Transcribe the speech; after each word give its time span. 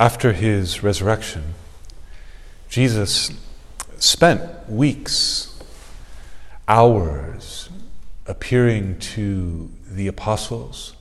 After 0.00 0.32
his 0.32 0.82
resurrection, 0.82 1.52
Jesus 2.70 3.32
spent 3.98 4.66
weeks, 4.66 5.62
hours 6.66 7.68
appearing 8.24 8.98
to 8.98 9.70
the 9.86 10.06
apostles, 10.06 10.94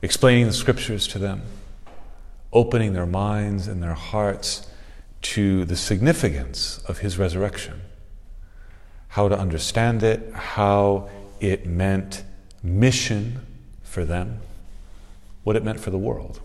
explaining 0.00 0.46
the 0.46 0.54
scriptures 0.54 1.06
to 1.08 1.18
them, 1.18 1.42
opening 2.50 2.94
their 2.94 3.04
minds 3.04 3.68
and 3.68 3.82
their 3.82 3.92
hearts 3.92 4.70
to 5.20 5.66
the 5.66 5.76
significance 5.76 6.78
of 6.88 7.00
his 7.00 7.18
resurrection, 7.18 7.82
how 9.08 9.28
to 9.28 9.38
understand 9.38 10.02
it, 10.02 10.32
how 10.32 11.10
it 11.40 11.66
meant 11.66 12.24
mission 12.62 13.44
for 13.82 14.06
them, 14.06 14.38
what 15.42 15.56
it 15.56 15.62
meant 15.62 15.78
for 15.78 15.90
the 15.90 15.98
world. 15.98 16.40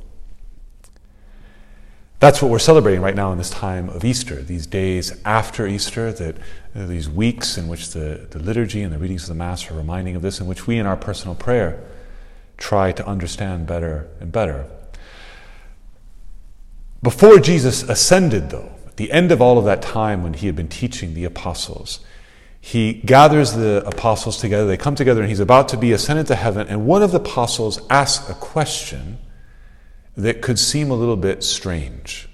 That's 2.20 2.42
what 2.42 2.52
we're 2.52 2.60
celebrating 2.60 3.02
right 3.02 3.16
now 3.16 3.32
in 3.32 3.38
this 3.38 3.50
time 3.50 3.88
of 3.90 4.04
Easter, 4.04 4.42
these 4.42 4.68
days 4.68 5.18
after 5.24 5.66
Easter, 5.66 6.12
that 6.12 6.36
uh, 6.76 6.86
these 6.86 7.10
weeks 7.10 7.58
in 7.58 7.70
which 7.70 7.92
the, 7.92 8.28
the 8.30 8.40
liturgy 8.40 8.82
and 8.82 8.94
the 8.94 8.98
readings 8.98 9.24
of 9.24 9.30
the 9.30 9.36
Mass 9.36 9.72
are 9.72 9.74
reminding 9.74 10.18
of 10.18 10.22
this, 10.22 10.42
in 10.42 10.46
which 10.46 10.68
we 10.68 10.78
in 10.78 10.86
our 10.86 10.98
personal 10.98 11.34
prayer 11.34 11.82
try 12.58 12.92
to 12.92 13.08
understand 13.08 13.66
better 13.68 14.10
and 14.20 14.34
better. 14.34 14.66
Before 17.02 17.40
Jesus 17.40 17.84
ascended, 17.84 18.50
though, 18.50 18.74
at 18.86 18.98
the 18.98 19.14
end 19.14 19.32
of 19.32 19.42
all 19.42 19.58
of 19.58 19.64
that 19.64 19.82
time 19.82 20.22
when 20.22 20.34
he 20.34 20.48
had 20.48 20.58
been 20.58 20.68
teaching 20.68 21.14
the 21.14 21.24
apostles, 21.24 22.02
he 22.60 22.96
gathers 22.96 23.54
the 23.54 23.82
apostles 23.86 24.38
together. 24.38 24.68
They 24.68 24.76
come 24.76 24.96
together, 24.96 25.22
and 25.22 25.30
he's 25.30 25.40
about 25.40 25.70
to 25.70 25.78
be 25.78 25.94
ascended 25.94 26.28
to 26.28 26.36
heaven. 26.36 26.68
And 26.68 26.86
one 26.86 27.02
of 27.02 27.12
the 27.12 27.22
apostles 27.22 27.80
asks 27.90 28.30
a 28.30 28.34
question 28.34 29.20
that 30.20 30.42
could 30.42 30.60
seem 30.60 30.92
a 30.92 30.96
little 30.96 31.18
bit 31.18 31.44
strange, 31.44 32.30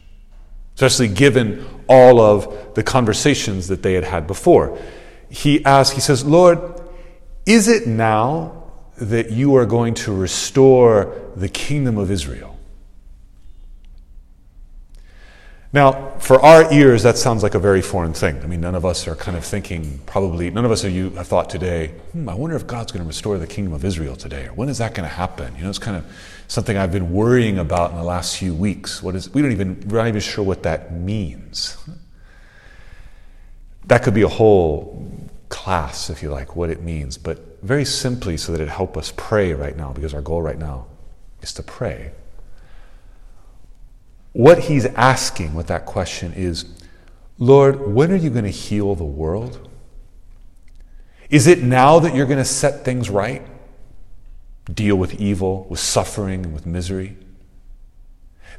especially 0.76 1.08
given 1.08 1.66
all 1.88 2.20
of 2.20 2.74
the 2.76 2.84
conversations 2.84 3.68
that 3.68 3.84
they 3.84 3.94
had 3.94 4.04
had 4.04 4.28
before. 4.28 4.78
He 5.30 5.64
asks, 5.66 5.96
he 5.96 6.02
says, 6.02 6.26
Lord, 6.26 6.60
is 7.46 7.68
it 7.68 7.88
now 7.88 8.64
that 8.98 9.32
you 9.32 9.56
are 9.56 9.66
going 9.66 9.94
to 9.94 10.14
restore 10.14 11.14
the 11.36 11.50
kingdom 11.50 11.98
of 11.98 12.10
Israel? 12.10 12.55
Now, 15.76 16.12
for 16.20 16.40
our 16.40 16.72
ears, 16.72 17.04
that 17.04 17.18
sounds 17.18 17.44
like 17.44 17.54
a 17.54 17.60
very 17.60 17.82
foreign 17.82 18.14
thing. 18.14 18.42
I 18.42 18.48
mean, 18.48 18.62
none 18.62 18.76
of 18.76 18.86
us 18.86 19.10
are 19.10 19.16
kind 19.16 19.36
of 19.36 19.44
thinking, 19.44 20.00
probably, 20.06 20.50
none 20.50 20.64
of 20.64 20.72
us 20.72 20.86
of 20.86 20.92
you 20.94 21.10
have 21.10 21.28
thought 21.28 21.50
today, 21.50 21.88
hmm, 22.14 22.30
I 22.30 22.34
wonder 22.34 22.56
if 22.56 22.66
God's 22.66 22.94
going 22.94 23.04
to 23.04 23.08
restore 23.08 23.38
the 23.38 23.46
kingdom 23.46 23.74
of 23.74 23.84
Israel 23.84 24.16
today, 24.16 24.46
or 24.46 24.54
when 24.54 24.70
is 24.70 24.78
that 24.78 24.96
going 24.96 25.06
to 25.06 25.14
happen? 25.14 25.54
You 25.58 25.64
know, 25.64 25.70
it's 25.70 25.78
kind 25.78 25.98
of 25.98 26.06
something 26.48 26.78
I've 26.78 26.94
been 26.94 27.12
worrying 27.12 27.60
about 27.60 27.92
in 27.92 27.98
the 27.98 28.06
last 28.06 28.38
few 28.38 28.56
weeks. 28.56 29.04
What 29.04 29.16
is, 29.18 29.30
we 29.34 29.42
don't 29.42 29.52
even, 29.52 29.86
we're 29.90 29.98
not 29.98 30.08
even 30.08 30.22
sure 30.22 30.46
what 30.46 30.64
that 30.64 30.94
means. 30.94 31.76
That 33.88 34.02
could 34.02 34.14
be 34.14 34.22
a 34.22 34.30
whole 34.30 35.12
class, 35.50 36.10
if 36.10 36.24
you 36.24 36.30
like, 36.30 36.56
what 36.56 36.70
it 36.70 36.84
means, 36.84 37.18
but 37.18 37.62
very 37.64 37.84
simply 37.84 38.38
so 38.38 38.54
that 38.54 38.62
it 38.62 38.70
help 38.70 38.96
us 38.96 39.12
pray 39.18 39.52
right 39.52 39.76
now, 39.76 39.92
because 39.92 40.14
our 40.14 40.22
goal 40.22 40.42
right 40.42 40.58
now 40.58 40.86
is 41.42 41.52
to 41.52 41.64
pray. 41.64 42.12
What 44.36 44.60
he's 44.60 44.86
asking 44.86 45.54
with 45.54 45.68
that 45.68 45.86
question 45.86 46.34
is 46.34 46.66
Lord, 47.38 47.88
when 47.88 48.12
are 48.12 48.18
you 48.18 48.30
going 48.30 48.44
to 48.44 48.52
heal 48.52 48.94
the 48.94 49.06
world? 49.06 49.70
Is 51.30 51.48
it 51.48 51.64
now 51.64 52.00
that 52.00 52.14
you're 52.14 52.26
going 52.26 52.40
to 52.40 52.44
set 52.44 52.84
things 52.84 53.10
right? 53.10 53.48
Deal 54.66 54.98
with 54.98 55.22
evil, 55.22 55.66
with 55.70 55.80
suffering, 55.80 56.44
and 56.44 56.54
with 56.54 56.66
misery? 56.66 57.16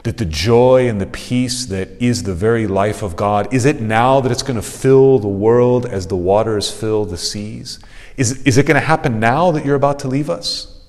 That 0.05 0.17
the 0.17 0.25
joy 0.25 0.89
and 0.89 0.99
the 0.99 1.07
peace 1.07 1.67
that 1.67 1.91
is 2.03 2.23
the 2.23 2.35
very 2.35 2.67
life 2.67 3.03
of 3.03 3.15
God, 3.15 3.53
is 3.53 3.67
it 3.67 3.79
now 3.79 4.23
that 4.23 4.33
it's 4.33 4.43
going 4.43 4.57
to 4.57 4.63
fill 4.63 5.19
the 5.19 5.29
world 5.29 5.85
as 5.85 6.07
the 6.07 6.17
waters 6.17 6.71
fill 6.71 7.05
the 7.05 7.19
seas? 7.19 7.81
Is, 8.17 8.43
is 8.45 8.57
it 8.57 8.65
going 8.65 8.81
to 8.81 8.87
happen 8.87 9.21
now 9.21 9.51
that 9.51 9.67
you're 9.67 9.77
about 9.77 9.99
to 9.99 10.09
leave 10.09 10.31
us? 10.31 10.87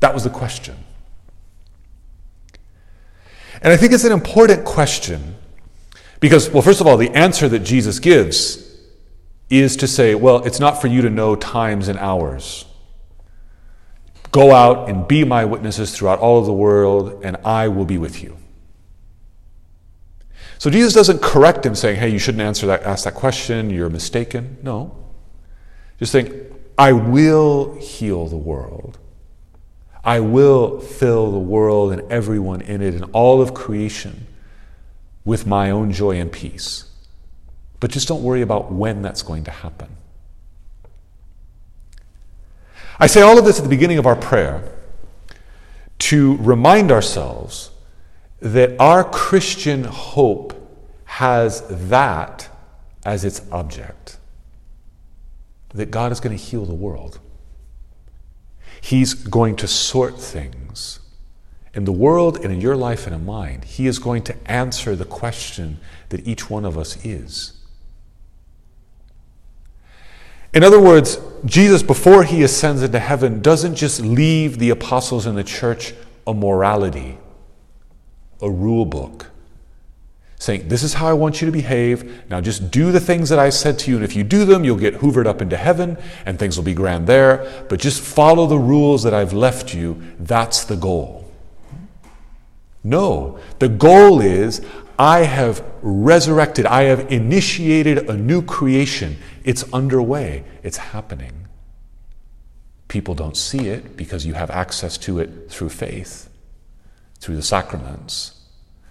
That 0.00 0.14
was 0.14 0.24
the 0.24 0.30
question. 0.30 0.85
And 3.62 3.72
I 3.72 3.76
think 3.76 3.92
it's 3.92 4.04
an 4.04 4.12
important 4.12 4.64
question 4.64 5.36
because, 6.20 6.50
well, 6.50 6.62
first 6.62 6.80
of 6.80 6.86
all, 6.86 6.96
the 6.96 7.10
answer 7.10 7.48
that 7.48 7.60
Jesus 7.60 7.98
gives 7.98 8.62
is 9.48 9.76
to 9.76 9.86
say, 9.86 10.14
well, 10.14 10.44
it's 10.44 10.60
not 10.60 10.80
for 10.80 10.88
you 10.88 11.02
to 11.02 11.10
know 11.10 11.36
times 11.36 11.88
and 11.88 11.98
hours. 11.98 12.64
Go 14.32 14.52
out 14.52 14.88
and 14.88 15.06
be 15.06 15.24
my 15.24 15.44
witnesses 15.44 15.96
throughout 15.96 16.18
all 16.18 16.38
of 16.38 16.46
the 16.46 16.52
world, 16.52 17.24
and 17.24 17.36
I 17.44 17.68
will 17.68 17.84
be 17.84 17.96
with 17.96 18.22
you. 18.22 18.36
So 20.58 20.70
Jesus 20.70 20.92
doesn't 20.94 21.22
correct 21.22 21.64
him 21.64 21.74
saying, 21.74 21.98
hey, 22.00 22.08
you 22.08 22.18
shouldn't 22.18 22.42
answer 22.42 22.66
that, 22.66 22.82
ask 22.82 23.04
that 23.04 23.14
question, 23.14 23.70
you're 23.70 23.90
mistaken. 23.90 24.58
No. 24.62 24.96
Just 25.98 26.12
saying, 26.12 26.32
I 26.78 26.92
will 26.92 27.74
heal 27.76 28.26
the 28.26 28.36
world. 28.36 28.98
I 30.06 30.20
will 30.20 30.78
fill 30.78 31.32
the 31.32 31.38
world 31.38 31.92
and 31.92 32.00
everyone 32.12 32.60
in 32.60 32.80
it 32.80 32.94
and 32.94 33.04
all 33.12 33.42
of 33.42 33.52
creation 33.52 34.28
with 35.24 35.48
my 35.48 35.72
own 35.72 35.90
joy 35.90 36.20
and 36.20 36.30
peace. 36.30 36.84
But 37.80 37.90
just 37.90 38.06
don't 38.06 38.22
worry 38.22 38.40
about 38.40 38.72
when 38.72 39.02
that's 39.02 39.22
going 39.22 39.42
to 39.44 39.50
happen. 39.50 39.88
I 43.00 43.08
say 43.08 43.20
all 43.20 43.36
of 43.36 43.44
this 43.44 43.58
at 43.58 43.64
the 43.64 43.68
beginning 43.68 43.98
of 43.98 44.06
our 44.06 44.14
prayer 44.14 44.62
to 45.98 46.36
remind 46.36 46.92
ourselves 46.92 47.70
that 48.40 48.78
our 48.80 49.02
Christian 49.02 49.82
hope 49.82 50.54
has 51.04 51.64
that 51.88 52.48
as 53.04 53.24
its 53.24 53.42
object 53.50 54.18
that 55.74 55.90
God 55.90 56.12
is 56.12 56.20
going 56.20 56.36
to 56.36 56.42
heal 56.42 56.64
the 56.64 56.74
world. 56.74 57.18
He's 58.86 59.14
going 59.14 59.56
to 59.56 59.66
sort 59.66 60.20
things 60.20 61.00
in 61.74 61.86
the 61.86 61.90
world 61.90 62.36
and 62.36 62.52
in 62.52 62.60
your 62.60 62.76
life 62.76 63.04
and 63.08 63.16
in 63.16 63.26
mine. 63.26 63.62
He 63.66 63.88
is 63.88 63.98
going 63.98 64.22
to 64.22 64.36
answer 64.48 64.94
the 64.94 65.04
question 65.04 65.80
that 66.10 66.24
each 66.24 66.48
one 66.48 66.64
of 66.64 66.78
us 66.78 67.04
is. 67.04 67.54
In 70.54 70.62
other 70.62 70.80
words, 70.80 71.18
Jesus, 71.44 71.82
before 71.82 72.22
he 72.22 72.44
ascends 72.44 72.80
into 72.80 73.00
heaven, 73.00 73.42
doesn't 73.42 73.74
just 73.74 74.02
leave 74.02 74.60
the 74.60 74.70
apostles 74.70 75.26
and 75.26 75.36
the 75.36 75.42
church 75.42 75.92
a 76.24 76.32
morality, 76.32 77.18
a 78.40 78.48
rule 78.48 78.84
book 78.84 79.32
saying, 80.38 80.68
This 80.68 80.82
is 80.82 80.94
how 80.94 81.06
I 81.06 81.12
want 81.12 81.40
you 81.40 81.46
to 81.46 81.52
behave. 81.52 82.28
Now 82.28 82.40
just 82.40 82.70
do 82.70 82.92
the 82.92 83.00
things 83.00 83.28
that 83.28 83.38
I 83.38 83.50
said 83.50 83.78
to 83.80 83.90
you. 83.90 83.96
And 83.96 84.04
if 84.04 84.14
you 84.14 84.24
do 84.24 84.44
them, 84.44 84.64
you'll 84.64 84.76
get 84.76 84.94
hoovered 84.94 85.26
up 85.26 85.40
into 85.40 85.56
heaven 85.56 85.96
and 86.24 86.38
things 86.38 86.56
will 86.56 86.64
be 86.64 86.74
grand 86.74 87.06
there. 87.06 87.64
But 87.68 87.80
just 87.80 88.00
follow 88.00 88.46
the 88.46 88.58
rules 88.58 89.02
that 89.02 89.14
I've 89.14 89.32
left 89.32 89.74
you. 89.74 90.00
That's 90.18 90.64
the 90.64 90.76
goal. 90.76 91.30
No, 92.84 93.40
the 93.58 93.68
goal 93.68 94.20
is 94.20 94.64
I 94.98 95.20
have 95.20 95.64
resurrected, 95.82 96.66
I 96.66 96.82
have 96.84 97.10
initiated 97.10 98.08
a 98.08 98.16
new 98.16 98.42
creation. 98.42 99.18
It's 99.44 99.64
underway, 99.72 100.44
it's 100.62 100.76
happening. 100.76 101.48
People 102.88 103.14
don't 103.14 103.36
see 103.36 103.68
it 103.68 103.96
because 103.96 104.24
you 104.24 104.34
have 104.34 104.50
access 104.50 104.96
to 104.98 105.18
it 105.18 105.50
through 105.50 105.70
faith, 105.70 106.30
through 107.18 107.34
the 107.34 107.42
sacraments 107.42 108.35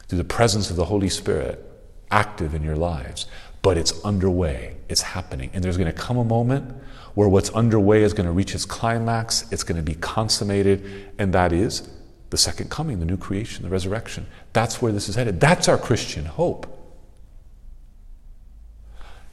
through 0.07 0.17
the 0.17 0.23
presence 0.23 0.69
of 0.69 0.75
the 0.75 0.85
Holy 0.85 1.09
Spirit 1.09 1.63
active 2.11 2.53
in 2.53 2.63
your 2.63 2.75
lives. 2.75 3.25
But 3.61 3.77
it's 3.77 4.03
underway, 4.05 4.77
it's 4.89 5.01
happening. 5.01 5.49
And 5.53 5.63
there's 5.63 5.77
going 5.77 5.91
to 5.91 5.97
come 5.97 6.17
a 6.17 6.23
moment 6.23 6.75
where 7.15 7.27
what's 7.27 7.49
underway 7.51 8.03
is 8.03 8.13
going 8.13 8.27
to 8.27 8.31
reach 8.31 8.53
its 8.53 8.65
climax, 8.65 9.51
it's 9.51 9.63
going 9.63 9.77
to 9.77 9.83
be 9.83 9.95
consummated, 9.95 11.11
and 11.17 11.33
that 11.33 11.51
is 11.51 11.89
the 12.29 12.37
second 12.37 12.69
coming, 12.69 12.99
the 12.99 13.05
new 13.05 13.17
creation, 13.17 13.63
the 13.63 13.69
resurrection. 13.69 14.27
That's 14.53 14.81
where 14.81 14.91
this 14.91 15.07
is 15.07 15.15
headed. 15.15 15.39
That's 15.39 15.67
our 15.67 15.77
Christian 15.77 16.25
hope. 16.25 16.67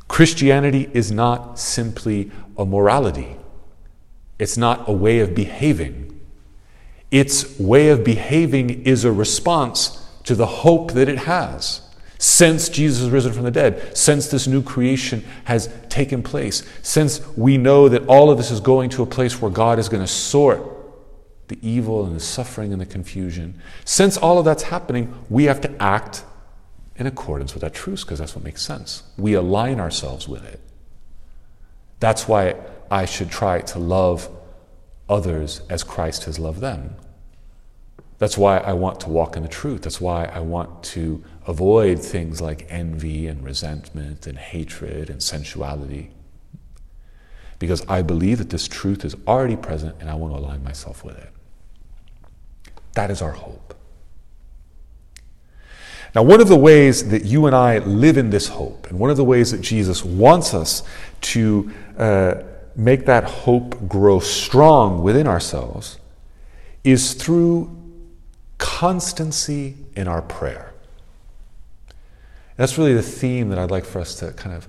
Christianity 0.09 0.91
is 0.93 1.11
not 1.11 1.59
simply 1.59 2.31
a 2.57 2.65
morality, 2.65 3.37
it's 4.39 4.57
not 4.57 4.89
a 4.89 4.93
way 4.93 5.21
of 5.21 5.35
behaving. 5.35 6.21
its 7.13 7.59
way 7.61 7.91
of 7.91 8.03
behaving 8.03 8.85
is 8.85 9.05
a 9.05 9.13
response 9.13 10.02
to 10.25 10.35
the 10.35 10.47
hope 10.47 10.93
that 10.93 11.09
it 11.09 11.19
has. 11.19 11.83
Since 12.19 12.69
Jesus 12.69 13.01
has 13.01 13.11
risen 13.11 13.33
from 13.33 13.43
the 13.43 13.51
dead, 13.51 13.97
since 13.97 14.29
this 14.29 14.47
new 14.47 14.63
creation 14.63 15.25
has 15.45 15.69
taken 15.89 16.23
place, 16.23 16.63
since 16.83 17.27
we 17.37 17.59
know 17.59 17.89
that 17.89 18.07
all 18.07 18.31
of 18.31 18.39
this 18.39 18.53
is 18.53 18.61
going 18.61 18.91
to 18.91 19.03
a 19.03 19.07
place 19.07 19.43
where 19.43 19.51
God 19.51 19.81
is 19.81 19.89
going 19.89 20.05
to 20.05 20.07
sort 20.07 20.63
the 21.49 21.59
evil 21.61 22.07
and 22.07 22.15
the 22.15 22.21
suffering 22.21 22.73
and 22.73 22.81
the 22.81 22.87
confusion, 22.87 23.61
since 23.85 24.17
all 24.17 24.39
of 24.39 24.45
that's 24.45 24.63
happening, 24.63 25.13
we 25.29 25.45
have 25.45 25.61
to 25.63 25.83
act 25.83 26.25
in 26.95 27.09
accordance 27.09 27.55
with 27.55 27.63
that 27.63 27.75
truth 27.75 28.03
because 28.03 28.21
that's 28.21 28.37
what 28.37 28.45
makes 28.45 28.63
sense. 28.63 29.03
We 29.17 29.35
align 29.35 29.81
ourselves 29.81 30.29
with 30.29 30.45
it. 30.45 30.61
That's 31.99 32.29
why 32.29 32.55
I 32.91 33.05
should 33.05 33.31
try 33.31 33.63
to 33.63 33.79
love 33.81 34.29
others 35.09 35.63
as 35.69 35.83
Christ 35.83 36.25
has 36.25 36.39
loved 36.39 36.61
them. 36.61 36.95
That's 38.23 38.39
why 38.39 38.59
I 38.59 38.73
want 38.73 39.01
to 39.01 39.09
walk 39.09 39.37
in 39.37 39.43
the 39.43 39.49
truth. 39.49 39.83
That's 39.83 40.01
why 40.01 40.27
I 40.27 40.39
want 40.39 40.85
to 40.85 41.25
avoid 41.49 41.99
things 41.99 42.41
like 42.41 42.69
envy 42.71 43.27
and 43.27 43.43
resentment 43.43 44.29
and 44.29 44.39
hatred 44.39 45.11
and 45.11 45.21
sensuality. 45.21 46.13
Because 47.59 47.85
I 47.89 48.03
believe 48.03 48.39
that 48.39 48.51
this 48.51 48.69
truth 48.69 49.05
is 49.05 49.17
already 49.27 49.57
present 49.57 49.97
and 49.99 50.09
I 50.09 50.15
want 50.15 50.35
to 50.35 50.39
align 50.39 50.63
myself 50.63 51.03
with 51.03 51.19
it. 51.19 51.31
That 52.93 53.11
is 53.11 53.21
our 53.23 53.33
hope. 53.33 53.75
Now, 56.15 56.23
one 56.23 56.41
of 56.41 56.47
the 56.47 56.57
ways 56.57 57.09
that 57.09 57.25
you 57.25 57.47
and 57.47 57.57
I 57.57 57.79
live 57.79 58.17
in 58.17 58.31
this 58.31 58.47
hope, 58.47 58.87
and 58.87 59.01
one 59.01 59.11
of 59.11 59.17
the 59.17 59.25
ways 59.25 59.51
that 59.51 59.63
Jesus 59.63 60.05
wants 60.05 60.55
us 60.55 60.85
to 61.23 61.73
uh, 61.99 62.35
make 62.77 63.05
that 63.07 63.25
hope 63.25 63.89
grow 63.89 64.21
strong 64.21 65.03
within 65.03 65.27
ourselves, 65.27 65.99
is 66.85 67.15
through 67.15 67.82
constancy 68.63 69.75
in 69.97 70.07
our 70.07 70.23
prayer. 70.23 70.73
That's 72.57 72.79
really 72.79 72.95
the 72.95 73.03
theme 73.03 73.49
that 73.49 73.59
I'd 73.59 73.73
like 73.73 73.85
for 73.85 74.01
us 74.01 74.15
to 74.21 74.31
kind 74.35 74.55
of 74.55 74.69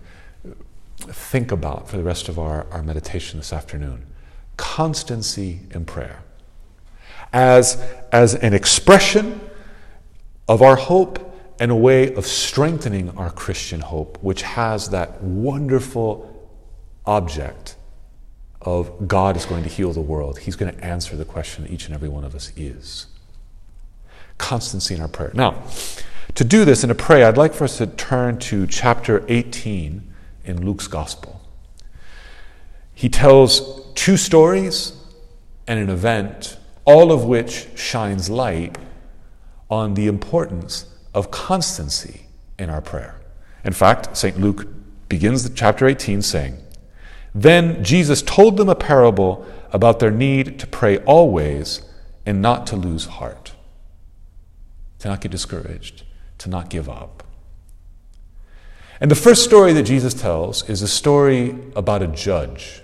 think 0.98 1.51
about 1.51 1.88
for 1.88 1.98
the 1.98 2.04
rest 2.04 2.28
of 2.28 2.40
our, 2.40 2.66
our 2.72 2.81
meditation 2.81 3.38
this 3.38 3.54
afternoon. 3.54 4.07
Constancy 4.57 5.60
in 5.75 5.86
prayer. 5.86 6.24
As, 7.31 7.80
as 8.12 8.34
an 8.34 8.56
expression 8.56 9.40
of 10.48 10.63
our 10.63 10.75
hope 10.75 11.31
and 11.60 11.69
a 11.69 11.75
way 11.75 12.12
of 12.16 12.25
strengthening 12.25 13.16
our 13.16 13.30
Christian 13.30 13.81
hope, 13.81 14.18
which 14.24 14.42
has 14.42 14.89
that 14.89 15.22
wonderful 15.22 16.50
object 17.06 17.75
of 18.60 19.07
God 19.07 19.38
is 19.38 19.46
going 19.46 19.62
to 19.63 19.69
heal 19.69 19.94
the 19.94 20.01
world. 20.01 20.39
He's 20.39 20.56
going 20.56 20.75
to 20.75 20.84
answer 20.84 21.16
the 21.16 21.25
question 21.25 21.68
each 21.68 21.86
and 21.86 21.94
every 21.94 22.10
one 22.10 22.24
of 22.24 22.34
us 22.34 22.51
is. 22.57 23.06
Constancy 24.38 24.95
in 24.95 25.01
our 25.01 25.07
prayer. 25.07 25.31
Now, 25.33 25.63
to 26.35 26.44
do 26.44 26.65
this 26.65 26.83
and 26.83 26.89
to 26.89 26.95
pray, 26.95 27.24
I'd 27.24 27.38
like 27.38 27.53
for 27.53 27.63
us 27.63 27.77
to 27.77 27.88
turn 27.88 28.39
to 28.39 28.65
chapter 28.68 29.24
18 29.27 30.13
in 30.45 30.65
Luke's 30.65 30.88
Gospel. 30.88 31.41
He 32.94 33.09
tells 33.09 33.91
two 33.94 34.18
stories 34.18 34.94
and 35.68 35.80
an 35.80 35.89
event, 35.89 36.57
all 36.85 37.12
of 37.12 37.24
which 37.24 37.68
shines 37.75 38.30
light 38.30 38.77
on 39.69 39.94
the 39.94 40.07
importance 40.07 40.88
of 41.13 41.31
constancy 41.31 42.27
in 42.59 42.69
our 42.69 42.81
prayer. 42.81 43.19
In 43.63 43.74
fact, 43.74 44.15
St. 44.18 44.39
Luke 44.39 44.68
begins 45.09 45.50
chapter 45.51 45.88
18 45.88 46.21
saying, 46.21 46.57
Then 47.33 47.83
Jesus 47.83 48.21
told 48.21 48.57
them 48.57 48.69
a 48.69 48.75
parable 48.75 49.45
about 49.71 50.00
their 50.00 50.12
need 50.12 50.59
to 50.59 50.68
pray 50.68 50.97
always 51.00 51.81
and 52.25 52.41
not 52.41 52.68
to 52.68 52.75
lose 52.75 53.06
heart, 53.06 53.53
to 55.03 55.09
not 55.09 55.19
get 55.19 55.31
discouraged, 55.31 56.03
to 56.38 56.50
not 56.50 56.69
give 56.69 56.88
up. 56.88 57.23
And 59.01 59.11
the 59.11 59.15
first 59.15 59.44
story 59.44 59.73
that 59.73 59.83
Jesus 59.83 60.13
tells 60.13 60.69
is 60.69 60.81
a 60.81 60.88
story 60.88 61.57
about 61.75 62.01
a 62.01 62.07
judge. 62.07 62.81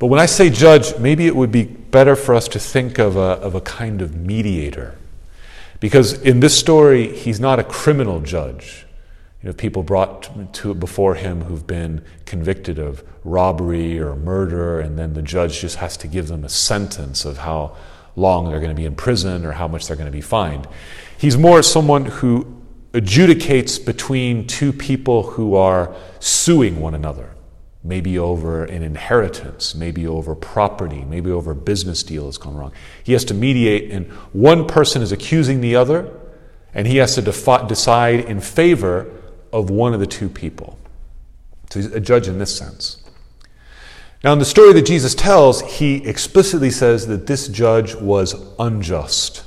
But 0.00 0.08
when 0.08 0.18
I 0.18 0.26
say 0.26 0.50
judge, 0.50 0.98
maybe 0.98 1.28
it 1.28 1.36
would 1.36 1.52
be 1.52 1.62
better 1.62 2.16
for 2.16 2.34
us 2.34 2.48
to 2.48 2.58
think 2.58 2.98
of 2.98 3.14
a, 3.14 3.38
of 3.38 3.54
a 3.54 3.60
kind 3.60 4.02
of 4.02 4.16
mediator 4.16 4.98
because 5.78 6.20
in 6.22 6.40
this 6.40 6.58
story, 6.58 7.16
he's 7.16 7.38
not 7.38 7.60
a 7.60 7.64
criminal 7.64 8.20
judge. 8.20 8.86
You 9.44 9.50
know, 9.50 9.52
people 9.52 9.84
brought 9.84 10.52
to 10.54 10.74
before 10.74 11.14
him 11.14 11.42
who've 11.42 11.66
been 11.66 12.04
convicted 12.26 12.80
of 12.80 13.04
robbery 13.22 14.00
or 14.00 14.16
murder, 14.16 14.80
and 14.80 14.98
then 14.98 15.12
the 15.12 15.22
judge 15.22 15.60
just 15.60 15.76
has 15.76 15.96
to 15.98 16.08
give 16.08 16.26
them 16.26 16.44
a 16.44 16.48
sentence 16.48 17.24
of 17.24 17.38
how 17.38 17.76
long 18.20 18.48
they're 18.48 18.60
going 18.60 18.70
to 18.70 18.76
be 18.76 18.86
in 18.86 18.94
prison 18.94 19.44
or 19.44 19.52
how 19.52 19.66
much 19.66 19.86
they're 19.86 19.96
going 19.96 20.06
to 20.06 20.12
be 20.12 20.20
fined. 20.20 20.68
He's 21.18 21.36
more 21.36 21.62
someone 21.62 22.06
who 22.06 22.56
adjudicates 22.92 23.84
between 23.84 24.46
two 24.46 24.72
people 24.72 25.22
who 25.22 25.54
are 25.54 25.94
suing 26.18 26.80
one 26.80 26.94
another 26.94 27.30
maybe 27.82 28.18
over 28.18 28.64
an 28.64 28.82
inheritance, 28.82 29.74
maybe 29.74 30.06
over 30.06 30.34
property, 30.34 31.04
maybe 31.04 31.30
over 31.30 31.52
a 31.52 31.56
business 31.56 32.02
deal 32.02 32.26
that's 32.26 32.36
gone 32.36 32.54
wrong. 32.54 32.72
He 33.02 33.12
has 33.12 33.24
to 33.26 33.34
mediate, 33.34 33.90
and 33.90 34.06
one 34.32 34.66
person 34.66 35.00
is 35.02 35.12
accusing 35.12 35.60
the 35.60 35.76
other, 35.76 36.12
and 36.74 36.86
he 36.86 36.98
has 36.98 37.14
to 37.14 37.22
defi- 37.22 37.66
decide 37.66 38.20
in 38.20 38.40
favor 38.40 39.10
of 39.52 39.70
one 39.70 39.94
of 39.94 40.00
the 40.00 40.06
two 40.06 40.28
people. 40.28 40.78
So 41.70 41.80
he's 41.80 41.92
a 41.92 42.00
judge 42.00 42.28
in 42.28 42.38
this 42.38 42.56
sense. 42.56 42.99
Now, 44.22 44.34
in 44.34 44.38
the 44.38 44.44
story 44.44 44.74
that 44.74 44.84
Jesus 44.84 45.14
tells, 45.14 45.62
he 45.78 46.06
explicitly 46.06 46.70
says 46.70 47.06
that 47.06 47.26
this 47.26 47.48
judge 47.48 47.94
was 47.94 48.34
unjust. 48.58 49.44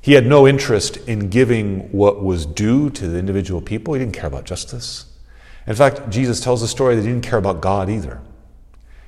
He 0.00 0.14
had 0.14 0.26
no 0.26 0.48
interest 0.48 0.96
in 1.08 1.28
giving 1.28 1.92
what 1.92 2.24
was 2.24 2.44
due 2.44 2.90
to 2.90 3.06
the 3.06 3.18
individual 3.18 3.60
people. 3.60 3.94
He 3.94 4.00
didn't 4.00 4.14
care 4.14 4.26
about 4.26 4.44
justice. 4.44 5.06
In 5.66 5.76
fact, 5.76 6.08
Jesus 6.10 6.40
tells 6.40 6.60
the 6.60 6.66
story 6.66 6.96
that 6.96 7.02
he 7.02 7.08
didn't 7.08 7.24
care 7.24 7.38
about 7.38 7.60
God 7.60 7.90
either. 7.90 8.20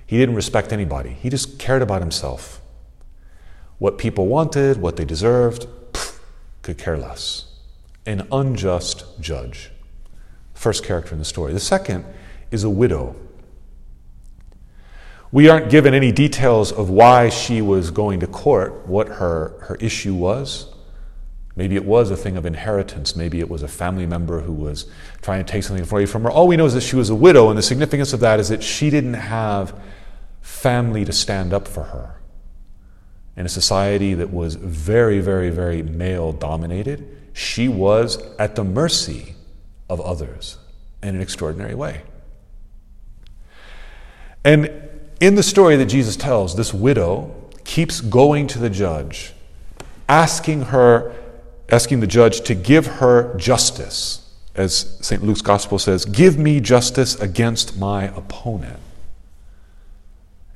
He 0.06 0.18
didn't 0.18 0.34
respect 0.34 0.72
anybody, 0.72 1.10
he 1.10 1.30
just 1.30 1.58
cared 1.58 1.82
about 1.82 2.00
himself. 2.00 2.60
What 3.78 3.96
people 3.96 4.26
wanted, 4.26 4.76
what 4.76 4.96
they 4.96 5.04
deserved, 5.04 5.66
pff, 5.92 6.18
could 6.62 6.76
care 6.76 6.98
less. 6.98 7.46
An 8.04 8.26
unjust 8.30 9.04
judge. 9.20 9.70
First 10.52 10.84
character 10.84 11.12
in 11.12 11.18
the 11.18 11.24
story. 11.24 11.54
The 11.54 11.60
second 11.60 12.04
is 12.50 12.62
a 12.62 12.68
widow. 12.68 13.16
We 15.32 15.48
aren't 15.48 15.70
given 15.70 15.94
any 15.94 16.10
details 16.10 16.72
of 16.72 16.90
why 16.90 17.28
she 17.28 17.62
was 17.62 17.90
going 17.90 18.20
to 18.20 18.26
court, 18.26 18.86
what 18.86 19.08
her, 19.08 19.54
her 19.62 19.76
issue 19.76 20.14
was. 20.14 20.66
Maybe 21.54 21.76
it 21.76 21.84
was 21.84 22.10
a 22.10 22.16
thing 22.16 22.36
of 22.36 22.46
inheritance. 22.46 23.14
Maybe 23.14 23.38
it 23.38 23.48
was 23.48 23.62
a 23.62 23.68
family 23.68 24.06
member 24.06 24.40
who 24.40 24.52
was 24.52 24.86
trying 25.22 25.44
to 25.44 25.52
take 25.52 25.62
something 25.62 25.86
away 25.86 26.06
from 26.06 26.24
her. 26.24 26.30
All 26.30 26.48
we 26.48 26.56
know 26.56 26.66
is 26.66 26.74
that 26.74 26.82
she 26.82 26.96
was 26.96 27.10
a 27.10 27.14
widow, 27.14 27.48
and 27.48 27.58
the 27.58 27.62
significance 27.62 28.12
of 28.12 28.20
that 28.20 28.40
is 28.40 28.48
that 28.48 28.62
she 28.62 28.90
didn't 28.90 29.14
have 29.14 29.78
family 30.40 31.04
to 31.04 31.12
stand 31.12 31.52
up 31.52 31.68
for 31.68 31.84
her. 31.84 32.20
In 33.36 33.46
a 33.46 33.48
society 33.48 34.14
that 34.14 34.32
was 34.32 34.56
very, 34.56 35.20
very, 35.20 35.50
very 35.50 35.82
male 35.82 36.32
dominated, 36.32 37.16
she 37.32 37.68
was 37.68 38.18
at 38.38 38.56
the 38.56 38.64
mercy 38.64 39.34
of 39.88 40.00
others 40.00 40.58
in 41.02 41.14
an 41.14 41.20
extraordinary 41.20 41.74
way. 41.74 42.02
And 44.44 44.89
in 45.20 45.34
the 45.34 45.42
story 45.42 45.76
that 45.76 45.86
Jesus 45.86 46.16
tells, 46.16 46.56
this 46.56 46.74
widow 46.74 47.34
keeps 47.64 48.00
going 48.00 48.46
to 48.48 48.58
the 48.58 48.70
judge, 48.70 49.32
asking 50.08 50.62
her 50.62 51.14
asking 51.70 52.00
the 52.00 52.06
judge 52.06 52.40
to 52.42 52.54
give 52.54 52.86
her 52.86 53.36
justice. 53.36 54.28
As 54.54 54.98
St. 55.00 55.22
Luke's 55.22 55.42
Gospel 55.42 55.78
says, 55.78 56.04
give 56.04 56.36
me 56.36 56.60
justice 56.60 57.14
against 57.20 57.78
my 57.78 58.04
opponent. 58.04 58.80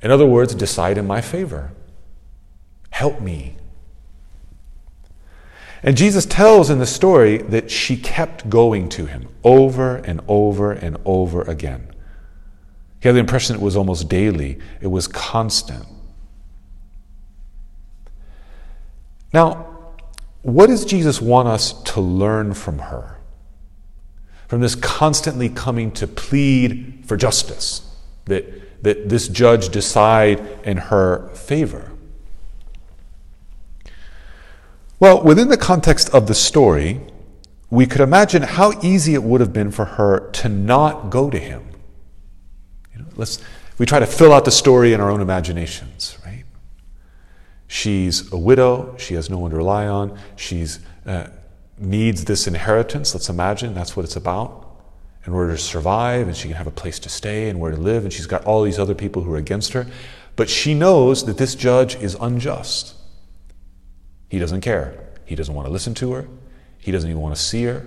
In 0.01 0.11
other 0.11 0.25
words, 0.25 0.53
decide 0.53 0.97
in 0.97 1.07
my 1.07 1.21
favor. 1.21 1.71
Help 2.89 3.21
me. 3.21 3.55
And 5.81 5.95
Jesus 5.95 6.25
tells 6.25 6.69
in 6.69 6.79
the 6.79 6.85
story 6.85 7.37
that 7.37 7.71
she 7.71 7.95
kept 7.95 8.49
going 8.49 8.89
to 8.89 9.05
him 9.05 9.29
over 9.43 9.97
and 9.97 10.19
over 10.27 10.71
and 10.71 10.97
over 11.05 11.41
again. 11.43 11.87
He 13.05 13.07
had 13.07 13.17
the 13.17 13.19
impression 13.19 13.55
it 13.55 13.61
was 13.61 13.77
almost 13.77 14.09
daily, 14.09 14.57
it 14.81 14.87
was 14.87 15.07
constant. 15.07 15.85
Now, 19.31 19.67
what 20.41 20.69
does 20.69 20.85
Jesus 20.85 21.21
want 21.21 21.47
us 21.47 21.83
to 21.83 22.01
learn 22.01 22.55
from 22.55 22.79
her? 22.79 23.19
From 24.47 24.61
this 24.61 24.73
constantly 24.73 25.49
coming 25.49 25.91
to 25.91 26.07
plead 26.07 27.03
for 27.05 27.15
justice, 27.15 27.87
that, 28.25 28.81
that 28.81 29.07
this 29.07 29.27
judge 29.27 29.69
decide 29.69 30.39
in 30.63 30.77
her 30.77 31.29
favor. 31.35 31.91
Well, 34.99 35.21
within 35.21 35.49
the 35.49 35.57
context 35.57 36.09
of 36.09 36.25
the 36.25 36.33
story, 36.33 37.01
we 37.69 37.85
could 37.85 38.01
imagine 38.01 38.41
how 38.41 38.81
easy 38.81 39.13
it 39.13 39.21
would 39.21 39.41
have 39.41 39.53
been 39.53 39.69
for 39.69 39.85
her 39.85 40.31
to 40.31 40.49
not 40.49 41.11
go 41.11 41.29
to 41.29 41.37
him. 41.37 41.67
Let's, 43.15 43.39
we 43.77 43.85
try 43.85 43.99
to 43.99 44.05
fill 44.05 44.33
out 44.33 44.45
the 44.45 44.51
story 44.51 44.93
in 44.93 45.01
our 45.01 45.09
own 45.09 45.21
imaginations, 45.21 46.17
right? 46.25 46.45
she's 47.67 48.31
a 48.31 48.37
widow, 48.37 48.95
she 48.97 49.15
has 49.15 49.29
no 49.29 49.37
one 49.37 49.51
to 49.51 49.57
rely 49.57 49.87
on, 49.87 50.17
she's 50.35 50.79
uh, 51.05 51.27
needs 51.77 52.25
this 52.25 52.47
inheritance. 52.47 53.13
Let's 53.13 53.29
imagine 53.29 53.73
that's 53.73 53.95
what 53.95 54.05
it's 54.05 54.15
about 54.15 54.63
in 55.25 55.33
order 55.33 55.51
to 55.53 55.57
survive, 55.57 56.27
and 56.27 56.37
she 56.37 56.47
can 56.47 56.57
have 56.57 56.67
a 56.67 56.71
place 56.71 56.99
to 56.99 57.09
stay 57.09 57.49
and 57.49 57.59
where 57.59 57.71
to 57.71 57.77
live, 57.77 58.03
and 58.03 58.13
she's 58.13 58.27
got 58.27 58.45
all 58.45 58.63
these 58.63 58.79
other 58.79 58.95
people 58.95 59.23
who 59.23 59.33
are 59.33 59.37
against 59.37 59.73
her. 59.73 59.87
But 60.35 60.49
she 60.49 60.73
knows 60.73 61.25
that 61.25 61.37
this 61.37 61.55
judge 61.55 61.95
is 61.95 62.15
unjust. 62.19 62.95
He 64.29 64.39
doesn't 64.39 64.61
care. 64.61 64.99
He 65.25 65.35
doesn't 65.35 65.53
want 65.53 65.65
to 65.67 65.71
listen 65.71 65.93
to 65.95 66.13
her. 66.13 66.27
He 66.77 66.91
doesn't 66.91 67.09
even 67.09 67.21
want 67.21 67.35
to 67.35 67.41
see 67.41 67.63
her. 67.63 67.85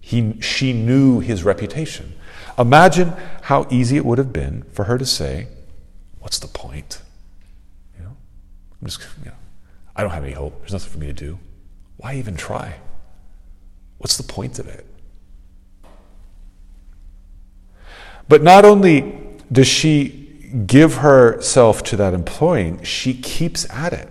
He, 0.00 0.40
she 0.40 0.72
knew 0.72 1.20
his 1.20 1.44
reputation. 1.44 2.14
Imagine 2.58 3.12
how 3.42 3.66
easy 3.70 3.96
it 3.96 4.04
would 4.04 4.18
have 4.18 4.32
been 4.32 4.62
for 4.72 4.84
her 4.84 4.98
to 4.98 5.06
say, 5.06 5.48
What's 6.20 6.38
the 6.38 6.48
point? 6.48 7.02
You 7.98 8.04
know, 8.04 8.16
I'm 8.80 8.86
just, 8.86 9.00
you 9.22 9.26
know, 9.26 9.36
I 9.94 10.02
don't 10.02 10.10
have 10.10 10.24
any 10.24 10.32
hope. 10.32 10.58
There's 10.60 10.72
nothing 10.72 10.90
for 10.90 10.98
me 10.98 11.06
to 11.08 11.12
do. 11.12 11.38
Why 11.98 12.14
even 12.14 12.34
try? 12.36 12.76
What's 13.98 14.16
the 14.16 14.22
point 14.22 14.58
of 14.58 14.66
it? 14.66 14.86
But 18.28 18.42
not 18.42 18.64
only 18.64 19.18
does 19.52 19.66
she 19.66 20.08
give 20.66 20.96
herself 20.96 21.82
to 21.84 21.96
that 21.96 22.14
employing, 22.14 22.82
she 22.82 23.14
keeps 23.14 23.68
at 23.70 23.92
it. 23.92 24.08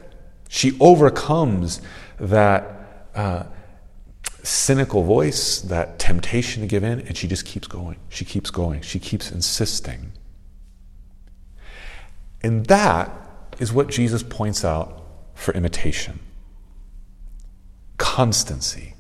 She 0.50 0.78
overcomes 0.80 1.82
that 2.20 3.10
uh, 3.16 3.44
cynical 4.44 5.04
voice, 5.04 5.62
that 5.62 5.98
temptation 6.00 6.62
to 6.62 6.68
give 6.68 6.84
in, 6.84 7.00
and 7.02 7.18
she 7.18 7.28
just 7.28 7.46
keeps 7.46 7.68
going. 7.68 7.98
She 8.10 8.26
keeps 8.26 8.52
going. 8.52 8.82
She 8.82 9.00
keeps 9.00 9.32
insisting. 9.32 10.12
And 12.42 12.66
that 12.68 13.12
is 13.60 13.72
what 13.72 13.88
Jesus 13.88 14.22
points 14.22 14.66
out 14.66 15.02
for 15.34 15.54
imitation 15.54 16.20
constancy. 17.98 18.96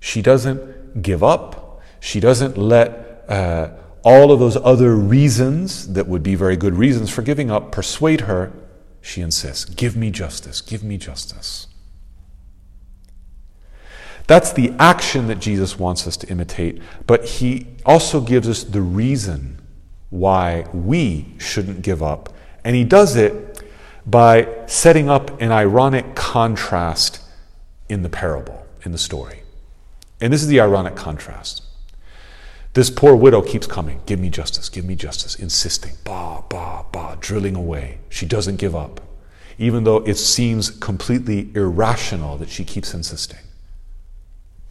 She 0.00 0.20
doesn't 0.20 1.02
give 1.02 1.22
up. 1.22 1.80
She 2.00 2.20
doesn't 2.20 2.58
let 2.58 3.24
uh, 3.28 3.70
all 4.02 4.32
of 4.32 4.38
those 4.40 4.56
other 4.56 4.94
reasons 4.94 5.92
that 5.94 6.06
would 6.06 6.22
be 6.22 6.34
very 6.34 6.56
good 6.56 6.74
reasons 6.74 7.10
for 7.10 7.22
giving 7.22 7.50
up 7.50 7.72
persuade 7.72 8.22
her, 8.22 8.52
she 9.00 9.20
insists, 9.20 9.64
Give 9.64 9.96
me 9.96 10.10
justice, 10.10 10.60
give 10.60 10.82
me 10.82 10.96
justice. 10.98 11.68
That's 14.26 14.52
the 14.52 14.72
action 14.78 15.28
that 15.28 15.38
Jesus 15.38 15.78
wants 15.78 16.06
us 16.06 16.16
to 16.18 16.28
imitate, 16.28 16.82
but 17.06 17.24
he 17.24 17.68
also 17.84 18.20
gives 18.20 18.48
us 18.48 18.64
the 18.64 18.82
reason 18.82 19.60
why 20.10 20.66
we 20.72 21.26
shouldn't 21.38 21.82
give 21.82 22.02
up. 22.02 22.32
And 22.64 22.74
he 22.74 22.84
does 22.84 23.14
it 23.16 23.62
by 24.04 24.48
setting 24.66 25.08
up 25.08 25.40
an 25.40 25.52
ironic 25.52 26.14
contrast 26.14 27.20
in 27.88 28.02
the 28.02 28.08
parable, 28.08 28.66
in 28.84 28.92
the 28.92 28.98
story. 28.98 29.42
And 30.20 30.32
this 30.32 30.42
is 30.42 30.48
the 30.48 30.60
ironic 30.60 30.96
contrast. 30.96 31.62
This 32.74 32.90
poor 32.90 33.16
widow 33.16 33.42
keeps 33.42 33.66
coming. 33.66 34.00
Give 34.06 34.20
me 34.20 34.28
justice, 34.28 34.68
give 34.68 34.84
me 34.84 34.96
justice, 34.96 35.34
insisting, 35.36 35.92
bah, 36.04 36.42
bah, 36.48 36.84
bah, 36.92 37.16
drilling 37.20 37.56
away. 37.56 37.98
She 38.08 38.26
doesn't 38.26 38.56
give 38.56 38.76
up, 38.76 39.00
even 39.56 39.84
though 39.84 39.98
it 39.98 40.16
seems 40.16 40.70
completely 40.70 41.50
irrational 41.54 42.36
that 42.38 42.50
she 42.50 42.64
keeps 42.64 42.92
insisting. 42.92 43.38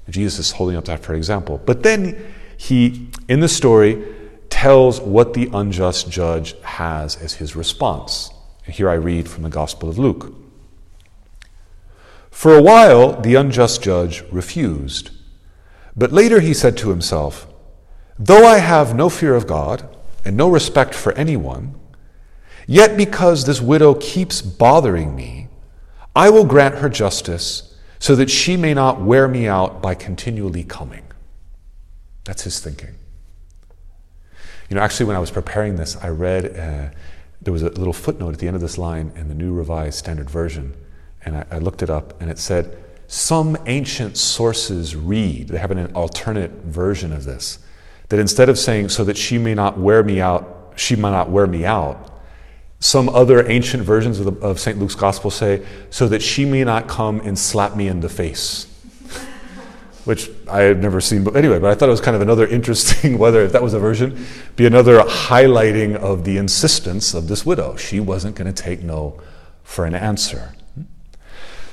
Jesus 0.09 0.39
is 0.39 0.51
holding 0.51 0.77
up 0.77 0.85
that 0.85 1.03
for 1.03 1.13
example. 1.13 1.61
But 1.65 1.83
then 1.83 2.33
he, 2.57 3.09
in 3.27 3.39
the 3.39 3.47
story, 3.47 4.03
tells 4.49 5.01
what 5.01 5.33
the 5.33 5.49
unjust 5.53 6.09
judge 6.09 6.59
has 6.61 7.15
as 7.17 7.33
his 7.33 7.55
response. 7.55 8.29
And 8.65 8.73
here 8.73 8.89
I 8.89 8.93
read 8.93 9.27
from 9.27 9.43
the 9.43 9.49
Gospel 9.49 9.89
of 9.89 9.97
Luke. 9.97 10.33
For 12.31 12.55
a 12.55 12.61
while, 12.61 13.19
the 13.19 13.35
unjust 13.35 13.83
judge 13.83 14.23
refused. 14.31 15.11
But 15.95 16.11
later 16.11 16.39
he 16.39 16.53
said 16.53 16.77
to 16.77 16.89
himself, 16.89 17.47
Though 18.17 18.45
I 18.45 18.59
have 18.59 18.95
no 18.95 19.09
fear 19.09 19.35
of 19.35 19.47
God 19.47 19.87
and 20.23 20.35
no 20.35 20.49
respect 20.49 20.95
for 20.95 21.13
anyone, 21.13 21.75
yet 22.67 22.97
because 22.97 23.45
this 23.45 23.61
widow 23.61 23.93
keeps 23.93 24.41
bothering 24.41 25.15
me, 25.15 25.47
I 26.15 26.29
will 26.29 26.45
grant 26.45 26.75
her 26.75 26.89
justice 26.89 27.74
so 28.05 28.15
that 28.15 28.29
she 28.29 28.55
may 28.55 28.71
not 28.71 29.01
wear 29.01 29.27
me 29.27 29.47
out 29.47 29.81
by 29.81 29.95
continually 29.95 30.63
coming. 30.63 31.03
That's 32.23 32.43
his 32.43 32.59
thinking. 32.59 32.93
You 34.69 34.75
know, 34.75 34.81
actually, 34.83 35.07
when 35.07 35.15
I 35.15 35.19
was 35.19 35.31
preparing 35.31 35.75
this, 35.75 35.97
I 35.97 36.09
read 36.09 36.55
uh, 36.55 36.95
there 37.41 37.51
was 37.51 37.63
a 37.63 37.69
little 37.69 37.93
footnote 37.93 38.33
at 38.33 38.37
the 38.37 38.45
end 38.45 38.55
of 38.55 38.61
this 38.61 38.77
line 38.77 39.11
in 39.15 39.27
the 39.27 39.33
New 39.33 39.53
Revised 39.53 39.97
Standard 39.97 40.29
Version, 40.29 40.75
and 41.23 41.37
I, 41.37 41.45
I 41.49 41.57
looked 41.57 41.81
it 41.81 41.89
up, 41.89 42.21
and 42.21 42.29
it 42.29 42.37
said, 42.37 42.77
Some 43.07 43.57
ancient 43.65 44.17
sources 44.17 44.95
read, 44.95 45.47
they 45.47 45.57
have 45.57 45.71
an 45.71 45.91
alternate 45.95 46.51
version 46.61 47.11
of 47.11 47.25
this 47.25 47.57
that 48.09 48.19
instead 48.19 48.49
of 48.49 48.59
saying, 48.59 48.89
so 48.89 49.03
that 49.03 49.17
she 49.17 49.39
may 49.39 49.55
not 49.55 49.79
wear 49.79 50.03
me 50.03 50.21
out, 50.21 50.73
she 50.75 50.95
may 50.95 51.09
not 51.09 51.31
wear 51.31 51.47
me 51.47 51.65
out, 51.65 52.14
some 52.85 53.09
other 53.09 53.49
ancient 53.49 53.81
versions 53.81 54.19
of, 54.19 54.25
the, 54.25 54.45
of 54.45 54.59
St. 54.59 54.77
Luke's 54.77 54.93
gospel 54.93 55.31
say, 55.31 55.65
so 55.89 56.07
that 56.07 56.21
she 56.21 56.45
may 56.45 56.63
not 56.63 56.87
come 56.87 57.19
and 57.21 57.37
slap 57.37 57.75
me 57.75 57.87
in 57.87 57.99
the 57.99 58.09
face. 58.09 58.67
Which 60.05 60.29
I 60.47 60.61
had 60.61 60.83
never 60.83 61.01
seen, 61.01 61.23
but 61.23 61.35
anyway, 61.35 61.57
but 61.57 61.71
I 61.71 61.73
thought 61.73 61.89
it 61.89 61.93
was 61.93 62.01
kind 62.01 62.15
of 62.15 62.21
another 62.21 62.45
interesting, 62.45 63.17
whether 63.23 63.41
if 63.41 63.53
that 63.53 63.63
was 63.63 63.73
a 63.73 63.79
version, 63.79 64.27
be 64.55 64.67
another 64.67 64.99
highlighting 64.99 65.95
of 65.95 66.25
the 66.25 66.37
insistence 66.37 67.15
of 67.15 67.27
this 67.27 67.43
widow. 67.43 67.75
She 67.75 67.99
wasn't 67.99 68.35
going 68.35 68.53
to 68.53 68.63
take 68.63 68.83
no 68.83 69.19
for 69.63 69.85
an 69.85 69.95
answer. 69.95 70.53